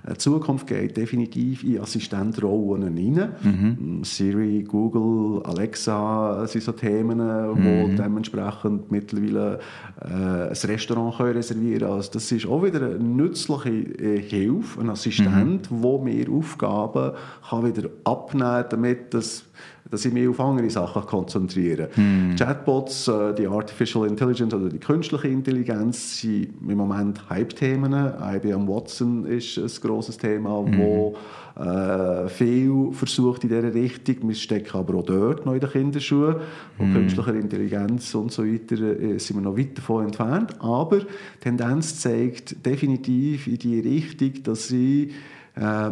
Die 0.09 0.19
Zukunft 0.19 0.67
geht 0.67 0.97
definitiv 0.97 1.62
in 1.62 1.81
Assistentrollen 1.81 2.83
rein. 2.83 3.33
Mhm. 3.43 4.05
Siri, 4.05 4.65
Google, 4.65 5.43
Alexa 5.45 6.45
sind 6.49 6.65
so 6.65 6.73
Themen, 6.73 7.19
mhm. 7.19 7.65
wo 7.65 7.97
dementsprechend 7.97 8.91
mittlerweile 8.91 9.61
äh, 10.01 10.49
ein 10.49 10.71
Restaurant 10.71 11.17
können 11.17 11.35
reservieren 11.35 11.81
können. 11.81 11.93
Also 11.93 12.11
das 12.12 12.33
ist 12.33 12.47
auch 12.47 12.65
wieder 12.65 12.85
eine 12.85 12.99
nützliche 12.99 13.71
äh, 13.71 14.21
Hilfe, 14.21 14.81
ein 14.81 14.91
Assistent, 14.91 15.71
mhm. 15.71 15.83
wo 15.83 15.99
mir 15.99 16.29
Aufgaben 16.31 17.12
kann 17.49 17.65
wieder 17.65 17.88
abnehmen 18.05 18.43
kann, 18.43 18.67
damit 18.71 19.15
das 19.15 19.45
dass 19.92 20.07
ich 20.07 20.12
mich 20.12 20.26
auf 20.26 20.40
andere 20.40 20.70
Sachen 20.70 21.02
konzentriere. 21.02 21.90
Mm. 21.96 22.35
Chatbots, 22.35 23.09
äh, 23.09 23.35
die 23.35 23.46
Artificial 23.46 24.07
Intelligence 24.09 24.55
oder 24.55 24.70
die 24.70 24.78
künstliche 24.78 25.28
Intelligenz 25.28 26.18
sind 26.18 26.55
im 26.66 26.78
Moment 26.78 27.28
Hype-Themen. 27.28 27.92
IBM 27.92 28.66
Watson 28.66 29.26
ist 29.26 29.59
ein 29.59 29.70
grosses 29.83 30.16
Thema, 30.16 30.62
mm. 30.62 30.78
wo 30.78 31.14
äh, 31.61 32.26
viel 32.31 32.88
versucht 32.92 33.44
in 33.44 33.50
dieser 33.50 33.74
Richtung. 33.74 34.16
Wir 34.28 34.35
stecken 34.35 34.78
aber 34.78 34.94
auch 34.94 35.05
dort 35.05 35.44
noch 35.44 35.52
in 35.52 35.61
den 35.61 35.68
Kinderschuhen. 35.68 36.37
Und 36.78 36.92
mm. 36.92 36.94
künstlicher 36.94 37.35
Intelligenz 37.35 38.14
und 38.14 38.33
so 38.33 38.46
weiter 38.46 38.76
äh, 38.76 39.18
sind 39.18 39.37
wir 39.37 39.42
noch 39.42 39.59
weit 39.59 39.76
davon 39.76 40.07
entfernt. 40.07 40.55
Aber 40.61 41.00
die 41.00 41.07
Tendenz 41.42 42.00
zeigt 42.00 42.64
definitiv 42.64 43.46
in 43.46 43.59
die 43.59 43.81
Richtung, 43.81 44.42
dass 44.42 44.68
sie 44.68 45.12
äh, 45.55 45.90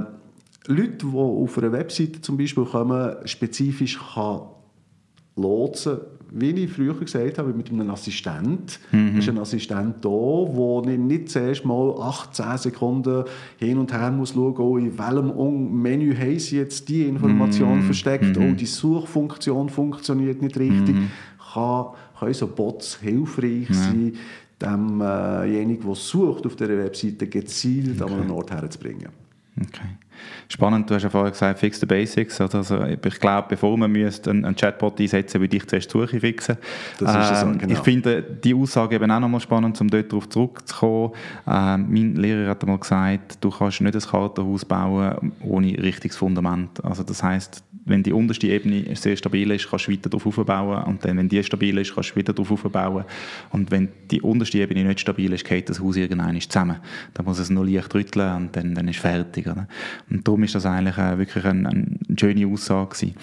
Leute, 0.66 1.06
die 1.06 1.16
auf 1.16 1.58
einer 1.58 1.72
Webseite 1.72 2.20
zum 2.20 2.36
Beispiel 2.36 2.64
kommen, 2.64 3.16
spezifisch 3.26 3.98
kann 4.14 4.42
lotsen 5.36 5.98
wie 6.32 6.50
ich 6.50 6.70
früher 6.70 6.94
gesagt 6.94 7.38
habe, 7.38 7.52
mit 7.52 7.70
einem 7.70 7.90
Assistent. 7.90 8.78
Mhm. 8.92 9.18
ist 9.18 9.28
ein 9.28 9.38
Assistent 9.38 10.04
da, 10.04 10.08
wo 10.08 10.82
ich 10.86 10.98
nicht 10.98 11.28
zuerst 11.28 11.64
mal 11.64 11.94
18 12.00 12.58
Sekunden 12.58 13.24
hin 13.58 13.78
und 13.78 13.92
her 13.92 14.10
muss 14.10 14.32
schauen, 14.32 14.56
oh, 14.58 14.76
in 14.78 14.96
welchem 14.96 15.82
Menü 15.82 16.14
haben 16.14 16.38
sie 16.38 16.58
jetzt 16.58 16.88
die 16.88 17.02
Information 17.02 17.78
mhm. 17.78 17.82
versteckt, 17.82 18.36
mhm. 18.36 18.52
oh, 18.52 18.54
die 18.54 18.66
Suchfunktion 18.66 19.68
funktioniert 19.68 20.40
nicht 20.40 20.58
richtig. 20.58 20.94
Mhm. 20.94 21.10
Kann, 21.52 21.86
können 22.18 22.34
so 22.34 22.46
Bots 22.46 22.98
hilfreich 23.00 23.68
ja. 23.68 23.74
sein, 23.74 24.12
demjenigen, 24.60 25.84
der 25.84 25.94
sucht 25.94 26.46
auf 26.46 26.54
dieser 26.54 26.78
Webseite, 26.78 27.26
gezielt 27.26 28.00
okay. 28.00 28.12
an 28.12 28.20
einen 28.20 28.30
Ort 28.30 28.52
herzubringen. 28.52 29.08
Okay. 29.60 29.88
Spannend, 30.48 30.90
du 30.90 30.94
hast 30.94 31.02
ja 31.02 31.10
vorher 31.10 31.30
gesagt, 31.30 31.58
fix 31.60 31.80
the 31.80 31.86
basics. 31.86 32.40
Also, 32.40 32.84
ich 32.84 33.20
glaube, 33.20 33.48
bevor 33.50 33.76
man 33.76 33.94
einen, 33.94 34.44
einen 34.44 34.56
Chatbot 34.56 35.00
einsetzen 35.00 35.40
würde 35.40 35.56
ich 35.56 35.66
zuerst 35.66 35.92
die 35.92 35.98
Suche 35.98 36.20
fixen. 36.20 36.56
Das 36.98 37.30
ist 37.32 37.42
ähm, 37.42 37.52
so, 37.52 37.58
genau. 37.58 37.72
Ich 37.72 37.78
finde 37.78 38.22
die 38.22 38.54
Aussage 38.54 38.96
eben 38.96 39.10
auch 39.10 39.20
nochmal 39.20 39.40
spannend, 39.40 39.80
um 39.80 39.88
dort 39.88 40.12
darauf 40.12 40.28
zurückzukommen. 40.28 41.12
Ähm, 41.46 41.86
mein 41.88 42.16
Lehrer 42.16 42.50
hat 42.50 42.62
einmal 42.62 42.78
gesagt, 42.78 43.42
du 43.42 43.50
kannst 43.50 43.80
nicht 43.80 43.94
ein 43.94 44.02
Kartenhaus 44.02 44.64
bauen 44.64 45.32
ohne 45.42 45.78
richtiges 45.82 46.16
Fundament. 46.16 46.84
Also 46.84 47.02
das 47.02 47.22
heißt, 47.22 47.62
wenn 47.90 48.02
die 48.02 48.12
unterste 48.12 48.46
Ebene 48.46 48.96
sehr 48.96 49.16
stabil 49.16 49.50
ist, 49.50 49.68
kannst 49.68 49.88
du 49.88 49.92
weiter 49.92 50.08
darauf 50.08 50.26
aufbauen 50.26 50.84
und 50.84 51.04
dann, 51.04 51.16
wenn 51.18 51.28
die 51.28 51.42
stabil 51.42 51.76
ist, 51.78 51.94
kannst 51.94 52.12
du 52.12 52.16
wieder 52.16 52.32
darauf 52.32 52.52
aufbauen 52.52 53.04
und 53.50 53.70
wenn 53.70 53.88
die 54.10 54.22
unterste 54.22 54.58
Ebene 54.58 54.84
nicht 54.84 55.00
stabil 55.00 55.32
ist, 55.32 55.44
geht 55.44 55.68
das 55.68 55.80
Haus 55.80 55.96
irgendwann 55.96 56.40
zusammen. 56.40 56.76
Dann 57.14 57.26
muss 57.26 57.38
es 57.38 57.50
nur 57.50 57.66
leicht 57.66 57.94
rütteln 57.94 58.36
und 58.36 58.56
dann, 58.56 58.74
dann 58.74 58.88
ist 58.88 58.96
es 58.96 59.02
fertig. 59.02 59.46
Oder? 59.46 59.68
Und 60.08 60.26
darum 60.26 60.42
ist 60.44 60.54
das 60.54 60.66
eigentlich 60.66 60.96
äh, 60.96 61.18
wirklich 61.18 61.44
eine, 61.44 61.68
eine 61.68 61.98
schöne 62.18 62.46
Aussage 62.46 62.94
gewesen. 62.94 63.14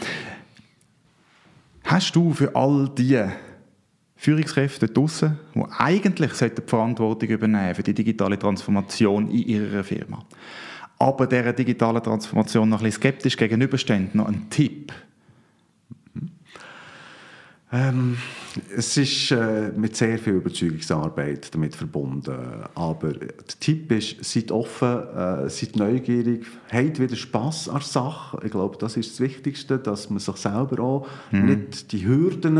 Hast 1.84 2.16
du 2.16 2.34
für 2.34 2.54
all 2.56 2.90
die 2.98 3.24
Führungskräfte 4.18 4.88
draussen, 4.88 5.40
die 5.56 5.64
eigentlich 5.78 6.32
die 6.34 6.62
Verantwortung 6.66 7.30
übernehmen 7.30 7.76
für 7.76 7.84
die 7.84 7.94
digitale 7.94 8.38
Transformation 8.38 9.30
in 9.30 9.44
ihrer 9.48 9.84
Firma, 9.84 10.26
aber 11.00 11.28
dieser 11.28 11.54
digitalen 11.54 12.02
Transformation 12.02 12.70
noch 12.70 12.80
ein 12.80 12.86
bisschen 12.86 13.02
skeptisch 13.02 13.38
gegenüberstehen, 13.38 14.10
noch 14.14 14.28
ein 14.28 14.50
Tipp? 14.50 14.92
Ähm, 17.70 18.18
es 18.76 18.96
ist 18.96 19.32
äh, 19.32 19.72
mit 19.76 19.96
sehr 19.98 20.18
viel 20.18 20.36
Überzeugungsarbeit 20.36 21.54
damit 21.54 21.76
verbunden. 21.76 22.64
Aber 22.76 23.12
der 23.12 23.36
Tipp 23.60 23.92
ist, 23.92 24.24
seid 24.24 24.52
offen, 24.52 24.88
äh, 24.88 25.50
seid 25.50 25.76
neugierig, 25.76 26.46
habt 26.72 27.00
wieder 27.00 27.16
Spass 27.18 27.68
an 27.68 27.80
der 27.80 27.84
Sache. 27.84 28.40
Ich 28.46 28.52
glaube, 28.52 28.78
das 28.78 28.96
ist 28.96 29.12
das 29.12 29.20
Wichtigste, 29.20 29.78
dass 29.78 30.10
man 30.10 30.20
sich 30.20 30.38
selber 30.38 30.82
auch 30.82 31.08
mhm. 31.32 31.46
nicht 31.46 31.92
die 31.92 32.08
Hürden 32.08 32.58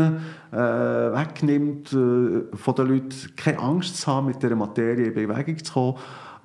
äh, 0.52 0.56
wegnimmt 0.56 1.90
äh, 1.94 2.54
von 2.54 2.74
den 2.76 2.86
Leuten, 2.86 3.14
keine 3.34 3.60
Angst 3.60 3.96
zu 3.96 4.06
haben, 4.08 4.26
mit 4.26 4.42
dieser 4.42 4.56
Materie 4.56 5.06
in 5.06 5.14
Bewegung 5.14 5.64
zu 5.64 5.72
kommen 5.72 5.98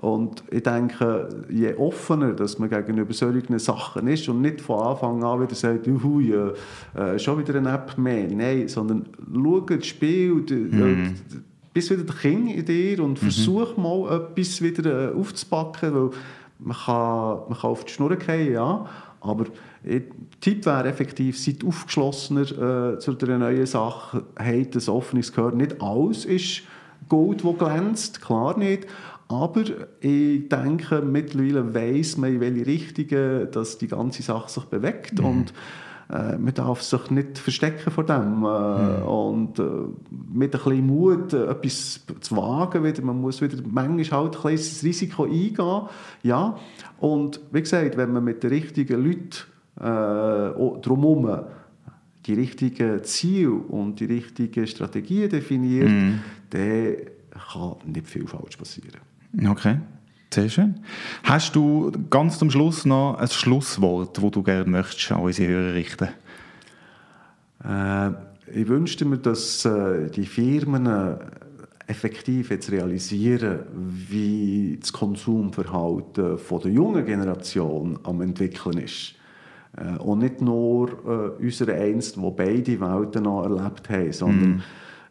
und 0.04 0.44
ich 0.52 0.64
denke, 0.64 1.30
je 1.50 1.76
offener 1.76 2.34
dass 2.34 2.60
man 2.60 2.70
gegenüber 2.70 3.14
solchen 3.14 3.58
Sachen 3.58 4.06
ist 4.08 4.28
und 4.28 4.42
nicht 4.42 4.60
von 4.60 4.82
Anfang 4.82 5.24
an 5.24 5.42
wieder 5.42 5.56
sagt, 5.56 5.88
Juhu, 5.88 6.20
ja, 6.20 6.52
äh, 6.94 7.18
schon 7.18 7.40
wieder 7.40 7.56
eine 7.56 7.72
App 7.72 7.98
mehr. 7.98 8.28
Nein, 8.28 8.68
sondern 8.68 9.06
schau 9.34 9.62
das 9.62 9.86
Spiel, 9.86 10.34
mhm. 10.34 11.16
bist 11.74 11.90
wieder 11.90 12.04
der 12.04 12.16
King 12.16 12.50
in 12.50 12.66
dir 12.66 13.02
und 13.02 13.12
mhm. 13.12 13.16
versuch 13.16 13.78
mal 13.78 14.14
etwas 14.14 14.62
wieder 14.62 15.14
äh, 15.14 15.16
aufzupacken, 15.16 15.94
weil 15.96 16.10
man 16.60 16.76
kann, 16.76 17.40
man 17.48 17.58
kann 17.58 17.70
auf 17.70 17.86
die 17.86 17.94
Schnur 17.94 18.14
gehen, 18.18 18.52
ja, 18.52 18.86
Aber 19.22 19.46
Tipp 20.42 20.66
wäre 20.66 20.90
effektiv, 20.90 21.40
seid 21.40 21.64
aufgeschlossener 21.64 22.96
äh, 22.96 23.00
zu 23.00 23.14
der 23.14 23.38
neuen 23.38 23.66
Sache, 23.66 24.26
habt 24.36 24.76
ein 24.76 24.90
offenes 24.90 25.32
Gehör. 25.32 25.54
Nicht 25.54 25.82
alles 25.82 26.26
ist 26.26 26.64
Gold, 27.10 27.44
das 27.44 27.58
glänzt, 27.58 28.22
klar 28.22 28.58
nicht. 28.58 28.88
Aber 29.34 29.64
ich 30.00 30.50
denke, 30.50 31.02
mittlerweile 31.02 31.74
weiss 31.74 32.18
man, 32.18 32.34
in 32.34 32.40
welche 32.42 32.66
Richtung 32.66 33.52
dass 33.52 33.78
die 33.78 33.88
ganze 33.88 34.22
Sache 34.22 34.50
sich 34.50 34.66
bewegt. 34.66 35.20
Mhm. 35.20 35.26
Und 35.26 35.54
äh, 36.10 36.38
man 36.38 36.54
darf 36.54 36.82
sich 36.82 37.10
nicht 37.10 37.38
verstecken 37.38 37.92
vor 37.92 38.06
dem. 38.06 38.44
Äh, 38.44 39.00
mhm. 39.00 39.08
Und 39.08 39.60
äh, 39.60 39.64
mit 40.34 40.54
ein 40.56 40.62
bisschen 40.62 40.88
Mut 40.88 41.34
äh, 41.34 41.46
etwas 41.46 42.06
zu 42.22 42.38
wagen, 42.38 42.84
wieder, 42.84 43.02
man 43.04 43.20
muss 43.20 43.42
wieder 43.42 43.58
manchmal 43.66 44.22
halt 44.22 44.36
ein 44.36 44.42
kleines 44.42 44.84
Risiko 44.84 45.24
eingehen. 45.24 45.82
Ja. 46.24 46.58
Und 47.00 47.40
wie 47.52 47.62
gesagt, 47.62 47.98
wenn 47.98 48.14
man 48.14 48.24
mit 48.24 48.44
den 48.44 48.52
richtigen 48.52 49.04
Leuten 49.04 49.38
äh, 49.80 50.80
drumherum 50.82 51.46
die 52.26 52.34
richtigen 52.36 53.04
Ziele 53.04 53.52
und 53.52 54.00
die 54.00 54.06
richtigen 54.06 54.66
Strategien 54.68 55.30
definiert, 55.30 55.90
mhm. 55.90 56.20
dann 56.52 56.96
kann 57.52 57.76
nicht 57.86 58.08
viel 58.08 58.28
falsch 58.28 58.56
passieren. 58.56 59.13
Okay. 59.38 59.78
Sehr 60.34 60.50
schön. 60.50 60.76
Hast 61.24 61.56
du 61.56 61.92
ganz 62.10 62.40
zum 62.40 62.50
Schluss 62.50 62.86
noch 62.86 63.18
ein 63.20 63.28
Schlusswort, 63.28 64.18
das 64.18 64.32
du 64.32 64.42
gerne 64.42 64.68
möchtest 64.68 65.12
an 65.12 65.22
unsere 65.22 65.52
Hörer 65.52 65.74
richten? 65.76 66.10
Äh, 67.64 68.10
ich 68.52 68.68
wünschte 68.68 69.06
mir, 69.06 69.20
dass 69.20 69.64
äh, 69.66 70.10
die 70.10 70.26
Firmen 70.26 70.88
äh, 70.88 71.18
effektiv 71.86 72.50
jetzt 72.50 72.72
realisieren, 72.72 73.60
wie 73.74 74.78
das 74.82 74.92
Konsumverhalten 74.92 76.40
von 76.40 76.62
der 76.62 76.72
jungen 76.72 77.06
Generation 77.06 78.00
am 78.02 78.22
entwickeln 78.22 78.80
ist. 78.80 79.14
Äh, 79.78 80.00
und 80.00 80.20
nicht 80.20 80.42
nur 80.42 80.90
äh, 80.90 81.44
unsere 81.44 81.76
einst, 81.76 82.16
die 82.16 82.32
beide 82.36 82.80
Welten 82.80 83.24
noch 83.24 83.44
erlebt 83.44 83.88
haben, 83.88 84.12
sondern 84.12 84.50
mm 84.50 84.62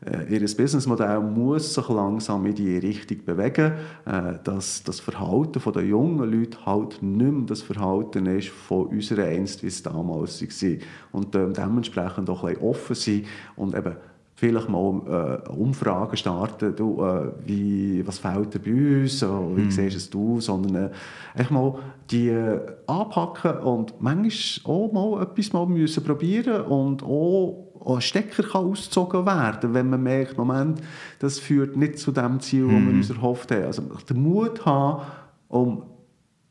äh, 0.05 0.35
ihr 0.35 0.41
Businessmodell 0.41 1.21
muss 1.21 1.75
sich 1.75 1.89
langsam 1.89 2.45
in 2.47 2.55
die 2.55 2.79
Richtung 2.79 3.25
bewegen, 3.25 3.73
äh, 4.05 4.35
dass 4.43 4.83
das 4.83 5.01
Verhalten 5.01 5.61
der 5.73 5.85
jungen 5.85 6.31
Leute 6.31 6.65
halt 6.67 7.03
nicht 7.03 7.33
mehr 7.33 7.47
das 7.47 7.63
Verhalten 7.63 8.27
ist 8.27 8.49
von 8.49 8.87
unserer 8.87 9.27
Einst, 9.27 9.63
wie 9.63 9.69
es 9.69 9.83
damals 9.83 10.43
war. 10.43 10.79
Und 11.13 11.35
ähm, 11.35 11.53
dementsprechend 11.53 12.29
auch 12.31 12.45
ein 12.45 12.55
bisschen 12.55 12.69
offen 12.69 12.95
sein 12.95 13.25
und 13.57 13.75
eben 13.75 13.97
vielleicht 14.35 14.69
mal 14.69 15.43
äh, 15.47 15.49
Umfragen 15.51 16.17
starten, 16.17 16.75
du, 16.75 17.01
äh, 17.05 17.31
wie, 17.47 18.05
was 18.05 18.19
fehlt 18.19 18.55
dir 18.55 18.59
bei 18.59 19.03
uns, 19.03 19.23
oder 19.23 19.57
wie 19.57 19.67
mm. 19.67 19.71
siehst 19.71 19.97
es 19.97 20.11
du, 20.11 20.41
sondern 20.41 20.91
äh, 21.37 21.45
mal 21.51 21.79
die 22.11 22.31
äh, 22.31 22.59
anpacken 22.89 23.59
und 23.59 23.95
manchmal 24.01 24.75
auch 24.75 24.93
mal 24.93 25.23
etwas 25.23 25.53
mal 25.53 25.67
müssen 25.67 26.03
probieren 26.03 26.63
und 26.63 27.05
auch 27.05 27.62
ein 27.85 28.01
Stecker 28.01 28.43
kann 28.43 28.65
ausgezogen 28.67 29.27
werden, 29.27 29.75
wenn 29.75 29.91
man 29.91 30.03
merkt, 30.03 30.39
Moment, 30.39 30.81
das 31.19 31.39
führt 31.39 31.77
nicht 31.77 31.99
zu 31.99 32.13
dem 32.13 32.41
Ziel, 32.41 32.67
das 32.67 32.73
mm. 32.73 32.87
wir 32.87 32.95
uns 32.95 33.11
erhofft 33.11 33.51
haben. 33.51 33.65
Also 33.65 33.83
den 33.83 34.23
Mut 34.23 34.65
haben, 34.65 35.03
um 35.49 35.83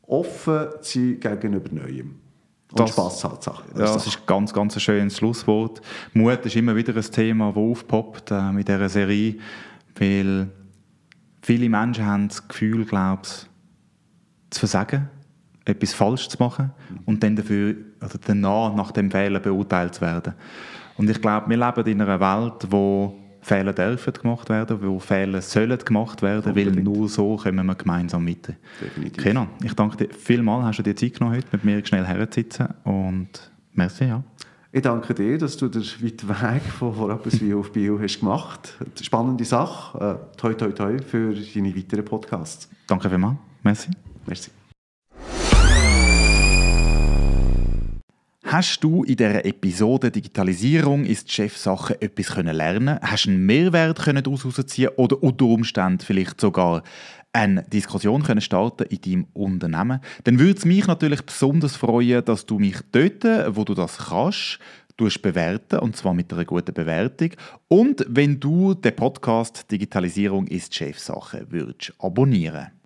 offen 0.02 0.68
zu 0.80 0.98
sein 0.98 1.20
gegenüber 1.20 1.68
Neuem. 1.72 2.16
Und 2.70 2.80
das, 2.80 2.90
Spass 2.90 3.24
hat 3.24 3.42
Sache. 3.42 3.64
Ja, 3.74 3.80
das 3.80 4.06
ist 4.06 4.26
ganz, 4.26 4.52
ganz 4.52 4.74
ein 4.76 4.80
schönes 4.80 5.18
Schlusswort. 5.18 5.82
Mut 6.14 6.44
ist 6.46 6.56
immer 6.56 6.74
wieder 6.74 6.94
ein 6.94 7.02
Thema, 7.02 7.48
das 7.48 7.56
aufpoppt 7.56 8.30
äh, 8.30 8.52
mit 8.52 8.68
dieser 8.68 8.88
Serie, 8.88 9.36
weil 9.98 10.48
viele 11.42 11.68
Menschen 11.68 12.06
haben 12.06 12.28
das 12.28 12.48
Gefühl, 12.48 12.84
glaube 12.86 13.22
ich, 13.24 13.46
zu 14.50 14.60
versagen, 14.60 15.08
etwas 15.64 15.92
falsch 15.94 16.28
zu 16.28 16.42
machen 16.42 16.70
und 17.04 17.22
dann 17.22 17.36
dafür, 17.36 17.76
oder 18.00 18.18
danach 18.26 18.74
nach 18.74 18.90
dem 18.90 19.10
Fehler 19.10 19.40
beurteilt 19.40 19.94
zu 19.94 20.00
werden. 20.00 20.34
Und 20.96 21.08
ich 21.08 21.20
glaube, 21.20 21.48
wir 21.48 21.56
leben 21.56 21.86
in 21.86 22.00
einer 22.00 22.20
Welt, 22.20 22.66
wo 22.70 23.16
Fehler 23.40 23.72
dürfen 23.72 24.12
gemacht 24.12 24.48
werden, 24.48 24.78
wo 24.82 24.98
Fehler 24.98 25.42
sollen 25.42 25.78
gemacht 25.78 26.22
werden, 26.22 26.54
weil 26.54 26.70
nur 26.70 27.08
so 27.08 27.36
kommen 27.36 27.66
wir 27.66 27.74
gemeinsam 27.74 28.26
weiter. 28.26 28.54
Definitiv. 28.80 29.22
Kenan, 29.22 29.48
ich 29.62 29.74
danke 29.74 29.96
dir 29.96 30.14
vielmals, 30.14 30.64
hast 30.64 30.78
du 30.78 30.82
dir 30.84 30.94
Zeit 30.94 31.14
genommen, 31.14 31.36
heute 31.36 31.48
mit 31.50 31.64
mir 31.64 31.84
schnell 31.84 32.04
herzusitzen 32.04 32.68
und 32.84 33.50
merci, 33.74 34.04
ja. 34.04 34.22
Ich 34.74 34.80
danke 34.80 35.12
dir, 35.12 35.36
dass 35.36 35.58
du 35.58 35.68
den 35.68 35.82
weiten 35.82 36.28
Weg 36.30 36.62
von 36.62 36.94
wie 36.96 37.52
auf 37.52 37.72
Bio 37.72 38.00
hast 38.00 38.20
gemacht. 38.20 38.78
Spannende 39.02 39.44
Sache. 39.44 40.18
Äh, 40.34 40.38
toi, 40.38 40.54
toi, 40.54 40.72
toi 40.72 40.98
für 40.98 41.34
deine 41.34 41.76
weiteren 41.76 42.06
Podcasts. 42.06 42.70
Danke 42.86 43.10
vielmals. 43.10 43.36
Merci. 43.62 43.90
Merci. 44.26 44.61
Hast 48.52 48.84
du 48.84 49.02
in 49.04 49.16
dieser 49.16 49.46
Episode 49.46 50.10
Digitalisierung 50.10 51.06
ist 51.06 51.32
Chefsache 51.32 51.98
etwas 52.02 52.34
können 52.34 52.54
lernen? 52.54 52.98
Hast 53.00 53.26
einen 53.26 53.46
Mehrwert 53.46 54.00
können 54.00 54.22
daraus 54.22 54.42
ziehen 54.66 54.90
oder 54.96 55.22
unter 55.22 55.46
Umständen 55.46 56.00
vielleicht 56.00 56.38
sogar 56.38 56.82
eine 57.32 57.62
Diskussion 57.62 58.22
können 58.22 58.42
starten 58.42 58.82
in 58.90 59.00
deinem 59.00 59.26
Unternehmen? 59.32 60.00
Dann 60.24 60.38
würde 60.38 60.58
es 60.58 60.66
mich 60.66 60.86
natürlich 60.86 61.22
besonders 61.22 61.76
freuen, 61.76 62.26
dass 62.26 62.44
du 62.44 62.58
mich 62.58 62.76
dort, 62.92 63.24
wo 63.56 63.64
du 63.64 63.72
das 63.72 63.96
kannst, 63.96 64.58
bewerten 65.22 65.78
und 65.78 65.96
zwar 65.96 66.12
mit 66.12 66.30
einer 66.30 66.44
guten 66.44 66.74
Bewertung 66.74 67.30
und 67.68 68.04
wenn 68.06 68.38
du 68.38 68.74
den 68.74 68.94
Podcast 68.94 69.70
Digitalisierung 69.70 70.46
ist 70.46 70.74
Chefsache 70.74 71.46
würdest 71.48 71.94
abonnieren. 71.98 72.81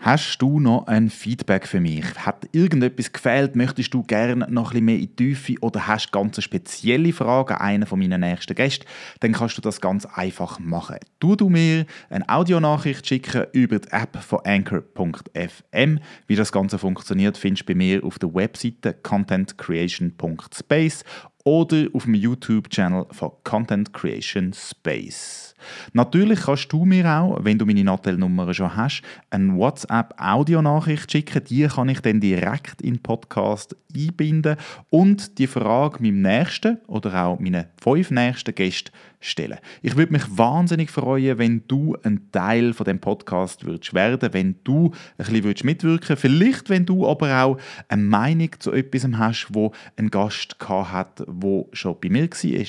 Hast 0.00 0.42
du 0.42 0.58
noch 0.58 0.88
ein 0.88 1.08
Feedback 1.08 1.68
für 1.68 1.78
mich? 1.78 2.04
Hat 2.16 2.48
irgendetwas 2.50 3.12
gefehlt? 3.12 3.54
Möchtest 3.54 3.94
du 3.94 4.02
gerne 4.02 4.44
noch 4.50 4.72
ein 4.72 4.80
bisschen 4.80 4.84
mehr 4.84 4.96
in 4.96 5.02
die 5.02 5.16
Tiefe 5.16 5.54
oder 5.60 5.86
hast 5.86 6.10
ganz 6.10 6.42
spezielle 6.42 7.12
Fragen 7.12 7.54
an 7.54 7.60
einen 7.60 7.86
von 7.86 8.00
meinen 8.00 8.20
nächsten 8.20 8.56
Gästen? 8.56 8.86
Dann 9.20 9.32
kannst 9.32 9.56
du 9.56 9.62
das 9.62 9.80
ganz 9.80 10.04
einfach 10.04 10.58
machen. 10.58 10.96
Du 11.20 11.36
du 11.36 11.48
mir 11.48 11.86
eine 12.10 12.28
Audionachricht 12.28 13.06
schicken 13.06 13.46
über 13.52 13.78
die 13.78 13.88
App 13.92 14.20
von 14.20 14.40
Anchor.fm. 14.44 16.00
Wie 16.26 16.36
das 16.36 16.50
Ganze 16.50 16.78
funktioniert, 16.78 17.38
findest 17.38 17.62
du 17.62 17.72
bei 17.72 17.76
mir 17.76 18.04
auf 18.04 18.18
der 18.18 18.34
Webseite 18.34 18.94
contentcreation.space 18.94 21.04
oder 21.44 21.86
auf 21.92 22.04
dem 22.04 22.14
YouTube-Channel 22.14 23.06
von 23.10 23.32
Content 23.44 23.92
Creation 23.92 24.52
Space. 24.54 25.54
Natürlich 25.92 26.40
kannst 26.40 26.72
du 26.72 26.84
mir 26.84 27.06
auch, 27.06 27.38
wenn 27.42 27.58
du 27.58 27.66
meine 27.66 27.84
Nattel-Nummer 27.84 28.52
schon 28.54 28.74
hast, 28.74 29.02
eine 29.30 29.54
WhatsApp-Audionachricht 29.54 31.10
schicken. 31.10 31.44
Die 31.44 31.66
kann 31.66 31.88
ich 31.88 32.00
dann 32.00 32.20
direkt 32.20 32.82
in 32.82 32.94
den 32.94 33.02
Podcast 33.02 33.76
einbinden 33.94 34.56
und 34.90 35.38
die 35.38 35.46
Frage 35.46 36.02
meinem 36.02 36.22
nächsten 36.22 36.78
oder 36.86 37.24
auch 37.24 37.38
meinen 37.38 37.66
fünf 37.80 38.10
nächsten 38.10 38.54
Gästen 38.54 38.90
stellen. 39.24 39.58
Ich 39.82 39.96
würde 39.96 40.12
mich 40.12 40.24
wahnsinnig 40.28 40.90
freuen, 40.90 41.38
wenn 41.38 41.66
du 41.66 41.96
ein 42.02 42.30
Teil 42.30 42.72
von 42.72 42.84
dem 42.84 43.00
Podcast 43.00 43.64
würdest 43.64 43.94
werden, 43.94 44.32
wenn 44.32 44.56
du 44.64 44.86
ein 44.86 44.92
bisschen 45.16 45.44
würdest 45.44 45.64
mitwirken, 45.64 46.16
vielleicht 46.16 46.68
wenn 46.68 46.86
du 46.86 47.06
aber 47.08 47.42
auch 47.42 47.58
eine 47.88 48.02
Meinung 48.02 48.50
zu 48.58 48.72
etwas 48.72 49.06
hast, 49.14 49.48
wo 49.52 49.72
ein 49.96 50.10
Gast 50.10 50.56
hat, 50.68 51.24
wo 51.26 51.68
schon 51.72 51.96
bei 52.00 52.08
mir 52.08 52.28
war. 52.30 52.66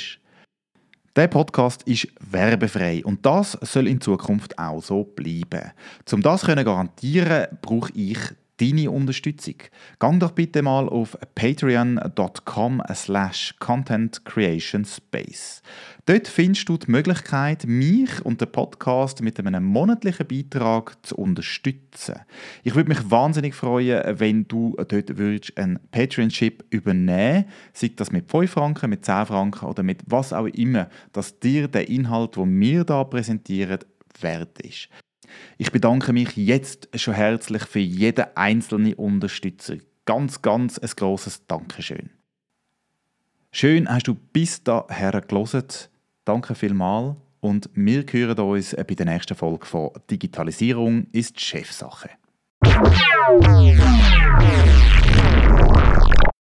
Der 1.15 1.28
Podcast 1.30 1.84
ist 1.84 2.10
werbefrei 2.20 3.02
und 3.06 3.26
das 3.26 3.54
soll 3.62 3.88
in 3.88 4.02
Zukunft 4.02 4.60
auch 4.60 4.84
so 4.84 5.06
bleiben. 5.06 5.72
Um 6.12 6.22
das 6.22 6.41
zu 6.41 6.48
garantieren, 6.48 7.48
brauche 7.62 7.91
ich 7.94 8.20
deine 8.58 8.91
Unterstützung. 8.91 9.56
Gang 10.00 10.20
doch 10.20 10.32
bitte 10.32 10.62
mal 10.62 10.88
auf 10.88 11.18
patreon.com 11.36 12.82
slash 12.94 13.56
contentcreationspace. 13.60 15.62
Dort 16.06 16.28
findest 16.28 16.70
du 16.70 16.78
die 16.78 16.91
Möglichkeit, 16.91 17.65
mich 17.65 18.24
und 18.24 18.39
den 18.39 18.52
Podcast 18.52 19.22
mit 19.22 19.39
einem 19.39 19.63
monatlichen 19.63 20.28
Beitrag 20.28 20.98
zu 21.06 21.15
unterstützen. 21.15 22.20
Ich 22.63 22.76
würde 22.76 22.89
mich 22.89 23.10
wahnsinnig 23.10 23.56
freuen, 23.56 24.20
wenn 24.20 24.48
du 24.48 24.76
dort 24.78 25.18
würdest 25.18 25.58
einen 25.58 25.80
Patreonship 25.91 26.63
übernehmen 26.70 27.46
sei 27.74 27.91
das 27.96 28.12
mit 28.12 28.30
5 28.30 28.52
Franken, 28.52 28.89
mit 28.89 29.06
10 29.06 29.26
Franken 29.26 29.65
oder 29.65 29.84
mit 29.84 30.02
was 30.08 30.34
auch 30.34 30.48
immer, 30.48 30.89
dass 31.12 31.39
dir 31.39 31.68
der 31.68 31.89
Inhalt, 31.89 32.36
den 32.36 32.60
wir 32.60 32.86
hier 32.86 33.06
präsentieren, 33.06 33.80
wert 34.20 34.62
ist. 34.62 34.89
Ich 35.57 35.71
bedanke 35.71 36.13
mich 36.13 36.35
jetzt 36.35 36.89
schon 36.95 37.13
herzlich 37.13 37.63
für 37.63 37.79
jeden 37.79 38.25
einzelnen 38.35 38.93
Unterstützer. 38.93 39.77
Ganz, 40.05 40.41
ganz 40.41 40.77
ein 40.77 40.89
grosses 40.95 41.45
Dankeschön. 41.47 42.11
Schön 43.51 43.89
hast 43.89 44.07
du 44.07 44.15
bis 44.15 44.63
daher 44.63 45.21
gelesen. 45.21 45.63
Danke 46.25 46.55
vielmals 46.55 47.15
und 47.39 47.69
wir 47.73 48.03
hören 48.11 48.39
uns 48.39 48.75
bei 48.75 48.95
der 48.95 49.05
nächsten 49.05 49.35
Folge 49.35 49.65
von 49.65 49.91
Digitalisierung 50.09 51.07
ist 51.11 51.39
Chefsache. 51.39 52.09